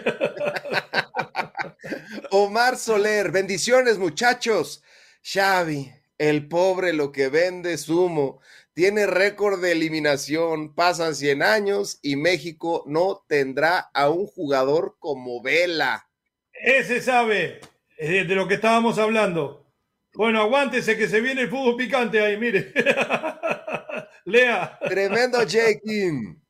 Omar 2.31 2.77
Soler, 2.77 3.31
bendiciones 3.31 3.99
muchachos. 3.99 4.83
Xavi, 5.23 5.93
el 6.19 6.49
pobre 6.49 6.93
lo 6.93 7.13
que 7.13 7.29
vende 7.29 7.73
es 7.73 7.89
humo. 7.89 8.41
Tiene 8.75 9.07
récord 9.07 9.61
de 9.63 9.73
eliminación, 9.73 10.75
pasan 10.75 11.15
100 11.15 11.43
años 11.43 11.99
y 12.03 12.17
México 12.17 12.85
no 12.87 13.25
tendrá 13.27 13.91
a 13.95 14.11
un 14.11 14.27
jugador 14.27 14.97
como 14.99 15.43
Vela. 15.43 16.09
Ese 16.53 17.01
sabe 17.01 17.61
eh, 17.97 18.25
de 18.25 18.35
lo 18.35 18.47
que 18.47 18.55
estábamos 18.55 18.99
hablando. 18.99 19.65
Bueno, 20.15 20.41
aguántese 20.41 20.97
que 20.97 21.09
se 21.09 21.21
viene 21.21 21.43
el 21.43 21.51
fútbol 21.51 21.77
picante 21.77 22.21
ahí, 22.21 22.39
mire. 22.39 22.73
Lea. 24.27 24.79
Tremendo 24.89 25.39
Jekin. 25.47 26.43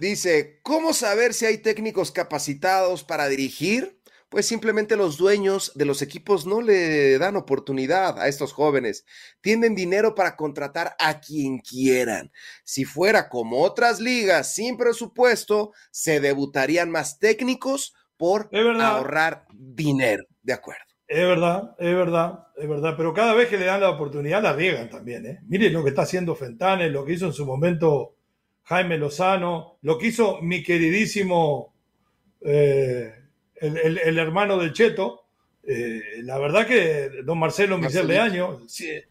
Dice, 0.00 0.58
¿cómo 0.62 0.92
saber 0.92 1.32
si 1.32 1.46
hay 1.46 1.58
técnicos 1.58 2.10
capacitados 2.10 3.04
para 3.04 3.28
dirigir? 3.28 4.00
Pues 4.30 4.46
simplemente 4.46 4.96
los 4.96 5.16
dueños 5.16 5.72
de 5.74 5.84
los 5.84 6.02
equipos 6.02 6.46
no 6.46 6.62
le 6.62 7.18
dan 7.18 7.36
oportunidad 7.36 8.18
a 8.18 8.28
estos 8.28 8.52
jóvenes. 8.52 9.04
Tienen 9.40 9.74
dinero 9.74 10.14
para 10.14 10.36
contratar 10.36 10.96
a 10.98 11.20
quien 11.20 11.58
quieran. 11.58 12.32
Si 12.64 12.84
fuera 12.84 13.28
como 13.28 13.62
otras 13.62 14.00
ligas 14.00 14.54
sin 14.54 14.76
presupuesto, 14.76 15.72
se 15.90 16.20
debutarían 16.20 16.90
más 16.90 17.18
técnicos 17.18 17.94
por 18.16 18.48
ahorrar 18.52 19.46
dinero. 19.52 20.24
De 20.42 20.52
acuerdo. 20.52 20.89
Es 21.10 21.26
verdad, 21.26 21.74
es 21.76 21.92
verdad, 21.92 22.46
es 22.56 22.68
verdad. 22.68 22.94
Pero 22.96 23.12
cada 23.12 23.34
vez 23.34 23.48
que 23.48 23.58
le 23.58 23.64
dan 23.64 23.80
la 23.80 23.90
oportunidad 23.90 24.40
la 24.40 24.52
riegan 24.52 24.88
también. 24.88 25.26
¿eh? 25.26 25.40
Miren 25.48 25.72
lo 25.72 25.82
que 25.82 25.88
está 25.88 26.02
haciendo 26.02 26.36
Fentanes, 26.36 26.92
lo 26.92 27.04
que 27.04 27.14
hizo 27.14 27.26
en 27.26 27.32
su 27.32 27.44
momento 27.44 28.14
Jaime 28.62 28.96
Lozano, 28.96 29.78
lo 29.82 29.98
que 29.98 30.06
hizo 30.06 30.40
mi 30.40 30.62
queridísimo 30.62 31.74
eh, 32.42 33.12
el, 33.56 34.18
hermano 34.20 34.56
del 34.56 34.72
Cheto. 34.72 35.24
Eh, 35.64 36.00
la 36.22 36.38
verdad 36.38 36.64
que 36.64 37.10
don 37.24 37.40
Marcelo 37.40 37.76
Michel 37.76 38.06
de 38.06 38.18
Año, 38.20 38.60
sí, 38.68 39.02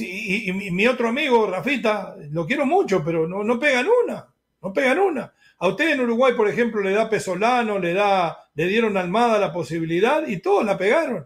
y, 0.00 0.52
mi 0.52 0.88
otro 0.88 1.10
amigo, 1.10 1.48
Rafita, 1.48 2.16
lo 2.32 2.44
quiero 2.44 2.66
mucho, 2.66 3.04
pero 3.04 3.28
no, 3.28 3.44
no 3.44 3.56
pegan 3.60 3.86
una, 4.04 4.26
no 4.60 4.72
pegan 4.72 4.98
una. 4.98 5.32
A 5.58 5.68
usted 5.68 5.92
en 5.92 6.00
Uruguay, 6.00 6.34
por 6.34 6.48
ejemplo, 6.48 6.82
le 6.82 6.90
da 6.90 7.08
Pesolano, 7.08 7.78
le 7.78 7.92
da, 7.92 8.36
le 8.56 8.66
dieron 8.66 8.96
Almada 8.96 9.38
la 9.38 9.52
posibilidad 9.52 10.26
y 10.26 10.38
todos 10.38 10.64
la 10.64 10.76
pegaron. 10.76 11.24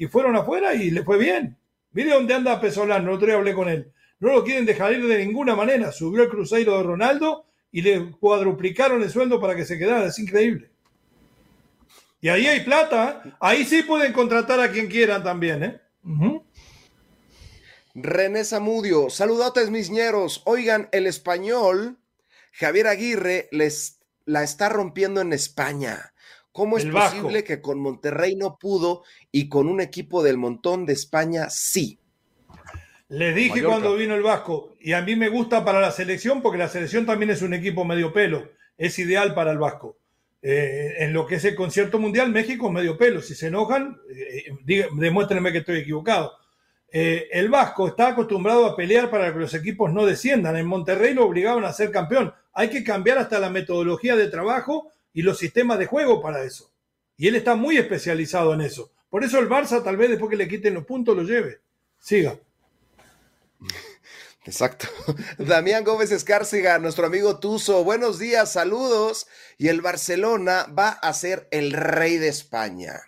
Y 0.00 0.06
fueron 0.06 0.34
afuera 0.34 0.74
y 0.74 0.90
le 0.90 1.02
fue 1.02 1.18
bien. 1.18 1.58
Mire 1.92 2.14
dónde 2.14 2.32
anda 2.32 2.58
Pesolano, 2.58 3.10
el 3.10 3.16
otro 3.16 3.26
día 3.26 3.36
hablé 3.36 3.52
con 3.52 3.68
él. 3.68 3.92
No 4.18 4.32
lo 4.32 4.42
quieren 4.42 4.64
dejar 4.64 4.94
ir 4.94 5.06
de 5.06 5.26
ninguna 5.26 5.54
manera. 5.54 5.92
Subió 5.92 6.22
el 6.22 6.30
cruceiro 6.30 6.78
de 6.78 6.84
Ronaldo 6.84 7.44
y 7.70 7.82
le 7.82 8.10
cuadruplicaron 8.12 9.02
el 9.02 9.10
sueldo 9.10 9.38
para 9.38 9.54
que 9.54 9.66
se 9.66 9.78
quedara. 9.78 10.06
Es 10.06 10.18
increíble. 10.18 10.70
Y 12.22 12.30
ahí 12.30 12.46
hay 12.46 12.60
plata. 12.60 13.36
Ahí 13.40 13.66
sí 13.66 13.82
pueden 13.82 14.14
contratar 14.14 14.58
a 14.58 14.72
quien 14.72 14.88
quieran 14.88 15.22
también, 15.22 15.64
¿eh? 15.64 15.80
René 17.94 18.42
Zamudio, 18.46 19.10
saludotes 19.10 19.68
mis 19.68 19.90
ñeros. 19.90 20.40
Oigan, 20.46 20.88
el 20.92 21.06
español, 21.06 21.98
Javier 22.52 22.86
Aguirre, 22.86 23.48
les 23.52 24.00
la 24.24 24.44
está 24.44 24.70
rompiendo 24.70 25.20
en 25.20 25.34
España. 25.34 26.09
¿Cómo 26.52 26.78
es 26.78 26.86
posible 26.86 27.44
que 27.44 27.60
con 27.60 27.80
Monterrey 27.80 28.34
no 28.34 28.58
pudo 28.58 29.04
y 29.30 29.48
con 29.48 29.68
un 29.68 29.80
equipo 29.80 30.22
del 30.22 30.36
montón 30.36 30.84
de 30.84 30.94
España 30.94 31.48
sí? 31.48 31.98
Les 33.08 33.34
dije 33.34 33.62
cuando 33.62 33.94
vino 33.96 34.14
el 34.14 34.22
Vasco, 34.22 34.74
y 34.80 34.92
a 34.92 35.02
mí 35.02 35.16
me 35.16 35.28
gusta 35.28 35.64
para 35.64 35.80
la 35.80 35.90
selección 35.90 36.42
porque 36.42 36.58
la 36.58 36.68
selección 36.68 37.06
también 37.06 37.30
es 37.30 37.42
un 37.42 37.54
equipo 37.54 37.84
medio 37.84 38.12
pelo, 38.12 38.50
es 38.78 38.98
ideal 38.98 39.34
para 39.34 39.50
el 39.50 39.58
Vasco. 39.58 39.96
Eh, 40.42 40.94
en 40.98 41.12
lo 41.12 41.26
que 41.26 41.34
es 41.34 41.44
el 41.44 41.54
concierto 41.54 41.98
mundial, 41.98 42.30
México 42.30 42.70
medio 42.70 42.96
pelo. 42.96 43.20
Si 43.20 43.34
se 43.34 43.48
enojan, 43.48 43.98
eh, 44.08 44.86
demuéstrenme 44.94 45.52
que 45.52 45.58
estoy 45.58 45.80
equivocado. 45.80 46.32
Eh, 46.92 47.28
el 47.30 47.48
Vasco 47.48 47.86
está 47.86 48.08
acostumbrado 48.08 48.66
a 48.66 48.74
pelear 48.74 49.10
para 49.10 49.32
que 49.32 49.38
los 49.38 49.54
equipos 49.54 49.92
no 49.92 50.06
desciendan. 50.06 50.56
En 50.56 50.66
Monterrey 50.66 51.14
lo 51.14 51.26
obligaban 51.26 51.64
a 51.64 51.72
ser 51.72 51.90
campeón. 51.90 52.32
Hay 52.52 52.68
que 52.68 52.82
cambiar 52.82 53.18
hasta 53.18 53.38
la 53.38 53.50
metodología 53.50 54.16
de 54.16 54.28
trabajo 54.28 54.90
y 55.12 55.22
los 55.22 55.38
sistemas 55.38 55.78
de 55.78 55.86
juego 55.86 56.20
para 56.20 56.44
eso. 56.44 56.72
Y 57.16 57.28
él 57.28 57.36
está 57.36 57.54
muy 57.54 57.76
especializado 57.76 58.54
en 58.54 58.62
eso. 58.62 58.92
Por 59.08 59.24
eso 59.24 59.38
el 59.38 59.48
Barça, 59.48 59.82
tal 59.82 59.96
vez 59.96 60.10
después 60.10 60.30
que 60.30 60.36
le 60.36 60.48
quiten 60.48 60.74
los 60.74 60.86
puntos, 60.86 61.16
lo 61.16 61.22
lleve. 61.22 61.60
Siga. 61.98 62.38
Exacto. 64.44 64.88
Damián 65.38 65.84
Gómez 65.84 66.12
Escárcega, 66.12 66.78
nuestro 66.78 67.06
amigo 67.06 67.38
Tuzo, 67.38 67.84
buenos 67.84 68.18
días, 68.18 68.52
saludos. 68.52 69.26
Y 69.58 69.68
el 69.68 69.82
Barcelona 69.82 70.66
va 70.76 70.90
a 70.90 71.12
ser 71.12 71.46
el 71.50 71.72
rey 71.72 72.16
de 72.16 72.28
España. 72.28 73.02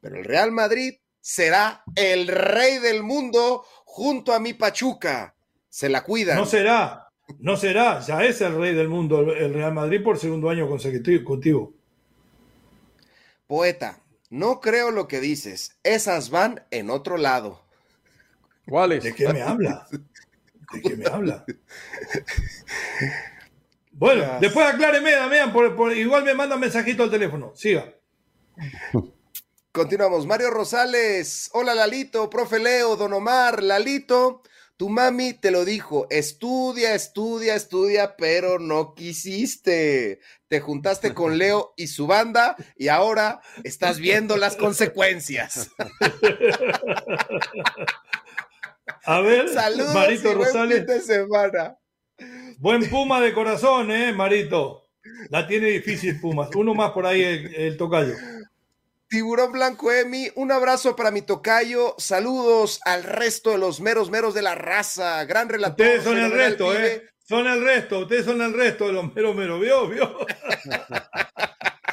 Pero 0.00 0.16
el 0.16 0.24
Real 0.24 0.52
Madrid 0.52 0.94
será 1.20 1.82
el 1.94 2.28
rey 2.28 2.78
del 2.78 3.02
mundo 3.02 3.64
junto 3.84 4.32
a 4.32 4.40
mi 4.40 4.54
Pachuca. 4.54 5.34
Se 5.68 5.88
la 5.88 6.02
cuidan. 6.02 6.36
No 6.36 6.46
será, 6.46 7.09
no 7.38 7.56
será, 7.56 8.00
ya 8.00 8.24
es 8.24 8.40
el 8.40 8.56
rey 8.56 8.74
del 8.74 8.88
mundo 8.88 9.32
el 9.32 9.54
Real 9.54 9.72
Madrid 9.72 10.02
por 10.02 10.18
segundo 10.18 10.50
año 10.50 10.68
consecutivo. 10.68 11.72
Poeta, 13.46 14.00
no 14.30 14.60
creo 14.60 14.90
lo 14.90 15.08
que 15.08 15.20
dices. 15.20 15.76
Esas 15.82 16.30
van 16.30 16.64
en 16.70 16.90
otro 16.90 17.16
lado. 17.16 17.64
¿Cuáles? 18.68 19.02
¿De 19.02 19.14
qué 19.14 19.32
me 19.32 19.42
habla? 19.42 19.86
¿De 20.72 20.82
qué 20.82 20.96
me 20.96 21.06
habla? 21.06 21.44
Bueno, 23.92 24.38
después 24.40 24.66
acláreme, 24.66 25.10
Damián, 25.10 25.52
por, 25.52 25.94
igual 25.94 26.24
me 26.24 26.32
manda 26.32 26.54
un 26.54 26.60
mensajito 26.60 27.02
al 27.02 27.10
teléfono. 27.10 27.52
Siga. 27.54 27.92
Continuamos. 29.72 30.26
Mario 30.26 30.50
Rosales. 30.50 31.50
Hola, 31.52 31.74
Lalito, 31.74 32.30
profe 32.30 32.58
Leo, 32.60 32.96
Don 32.96 33.12
Omar, 33.12 33.62
Lalito. 33.62 34.42
Tu 34.80 34.88
mami 34.88 35.34
te 35.34 35.50
lo 35.50 35.66
dijo, 35.66 36.06
estudia, 36.08 36.94
estudia, 36.94 37.54
estudia, 37.54 38.16
pero 38.16 38.58
no 38.58 38.94
quisiste. 38.94 40.20
Te 40.48 40.60
juntaste 40.60 41.12
con 41.12 41.36
Leo 41.36 41.74
y 41.76 41.88
su 41.88 42.06
banda 42.06 42.56
y 42.78 42.88
ahora 42.88 43.42
estás 43.62 43.98
viendo 43.98 44.38
las 44.38 44.56
consecuencias. 44.56 45.70
A 49.04 49.20
ver, 49.20 49.50
Saludos 49.50 49.92
Marito 49.92 50.32
Rosales. 50.32 50.86
Buen 50.86 51.02
semana. 51.02 51.76
Buen 52.56 52.88
Puma 52.88 53.20
de 53.20 53.34
corazón, 53.34 53.90
¿eh, 53.90 54.14
Marito? 54.14 54.88
La 55.28 55.46
tiene 55.46 55.66
difícil 55.66 56.18
Pumas. 56.22 56.48
Uno 56.54 56.72
más 56.72 56.92
por 56.92 57.04
ahí, 57.04 57.22
el, 57.22 57.76
tocayo. 57.76 58.14
Tiburón 59.10 59.50
Blanco 59.50 59.90
Emi, 59.90 60.30
un 60.36 60.52
abrazo 60.52 60.94
para 60.94 61.10
mi 61.10 61.20
tocayo. 61.20 61.96
Saludos 61.98 62.78
al 62.84 63.02
resto 63.02 63.50
de 63.50 63.58
los 63.58 63.80
meros 63.80 64.08
meros 64.08 64.34
de 64.34 64.42
la 64.42 64.54
raza. 64.54 65.24
Gran 65.24 65.48
relator. 65.48 65.84
Ustedes 65.84 66.04
son 66.04 66.16
el 66.16 66.30
resto, 66.30 66.72
¿eh? 66.72 67.10
Son 67.28 67.44
el 67.48 67.60
resto. 67.60 67.98
Ustedes 67.98 68.24
son 68.24 68.40
el 68.40 68.52
resto 68.52 68.86
de 68.86 68.92
los 68.92 69.12
meros 69.12 69.34
meros. 69.34 69.60
¿Vio? 69.60 69.88
¿Vio? 69.88 70.16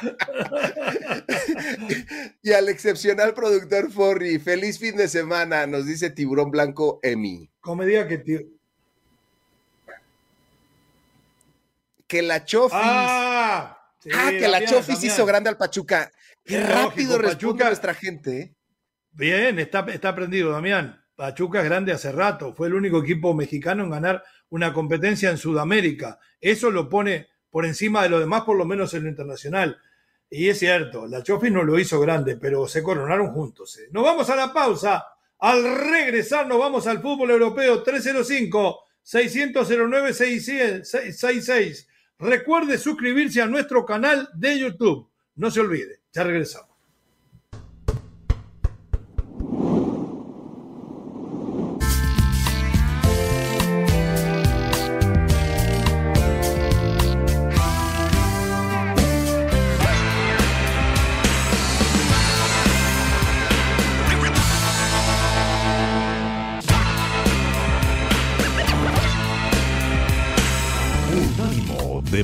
y 2.42 2.52
al 2.52 2.68
excepcional 2.68 3.34
productor 3.34 3.90
Forri, 3.90 4.38
feliz 4.38 4.78
fin 4.78 4.96
de 4.96 5.08
semana, 5.08 5.66
nos 5.66 5.86
dice 5.86 6.10
Tiburón 6.10 6.52
Blanco 6.52 7.00
Emi. 7.02 7.50
Comedia 7.58 8.06
que 8.06 8.46
Que 12.06 12.22
la 12.22 12.44
Chofis. 12.44 12.78
Ah, 12.80 13.27
ah 14.14 14.30
que 14.30 14.48
la 14.48 14.64
Chofis 14.64 15.02
hizo 15.04 15.26
grande 15.26 15.50
al 15.50 15.56
Pachuca. 15.56 16.10
Qué 16.44 16.60
rápido 16.60 17.18
responde 17.18 17.64
nuestra 17.64 17.94
gente. 17.94 18.40
¿eh? 18.40 18.54
Bien, 19.10 19.58
está, 19.58 19.80
está 19.88 20.14
prendido, 20.14 20.50
Damián. 20.52 21.04
Pachuca 21.14 21.60
es 21.60 21.64
grande 21.64 21.92
hace 21.92 22.12
rato. 22.12 22.54
Fue 22.54 22.68
el 22.68 22.74
único 22.74 23.02
equipo 23.02 23.34
mexicano 23.34 23.84
en 23.84 23.90
ganar 23.90 24.22
una 24.50 24.72
competencia 24.72 25.30
en 25.30 25.38
Sudamérica. 25.38 26.18
Eso 26.40 26.70
lo 26.70 26.88
pone 26.88 27.28
por 27.50 27.66
encima 27.66 28.02
de 28.02 28.08
lo 28.08 28.20
demás, 28.20 28.42
por 28.42 28.56
lo 28.56 28.64
menos 28.64 28.94
en 28.94 29.04
lo 29.04 29.08
internacional. 29.08 29.78
Y 30.30 30.48
es 30.48 30.58
cierto, 30.58 31.06
la 31.06 31.22
Chofi 31.22 31.50
no 31.50 31.62
lo 31.64 31.78
hizo 31.78 31.98
grande, 32.00 32.36
pero 32.36 32.68
se 32.68 32.82
coronaron 32.82 33.32
juntos. 33.32 33.78
¿eh? 33.78 33.88
Nos 33.90 34.04
vamos 34.04 34.28
a 34.30 34.36
la 34.36 34.52
pausa. 34.52 35.06
Al 35.40 35.62
regresar 35.90 36.46
nos 36.46 36.58
vamos 36.58 36.86
al 36.86 37.00
fútbol 37.00 37.30
europeo 37.30 37.82
305 37.82 38.80
609 39.02 40.12
66. 40.12 41.87
Recuerde 42.18 42.78
suscribirse 42.78 43.40
a 43.40 43.46
nuestro 43.46 43.86
canal 43.86 44.28
de 44.34 44.58
YouTube. 44.58 45.08
No 45.36 45.50
se 45.50 45.60
olvide. 45.60 46.00
Ya 46.12 46.24
regresamos. 46.24 46.67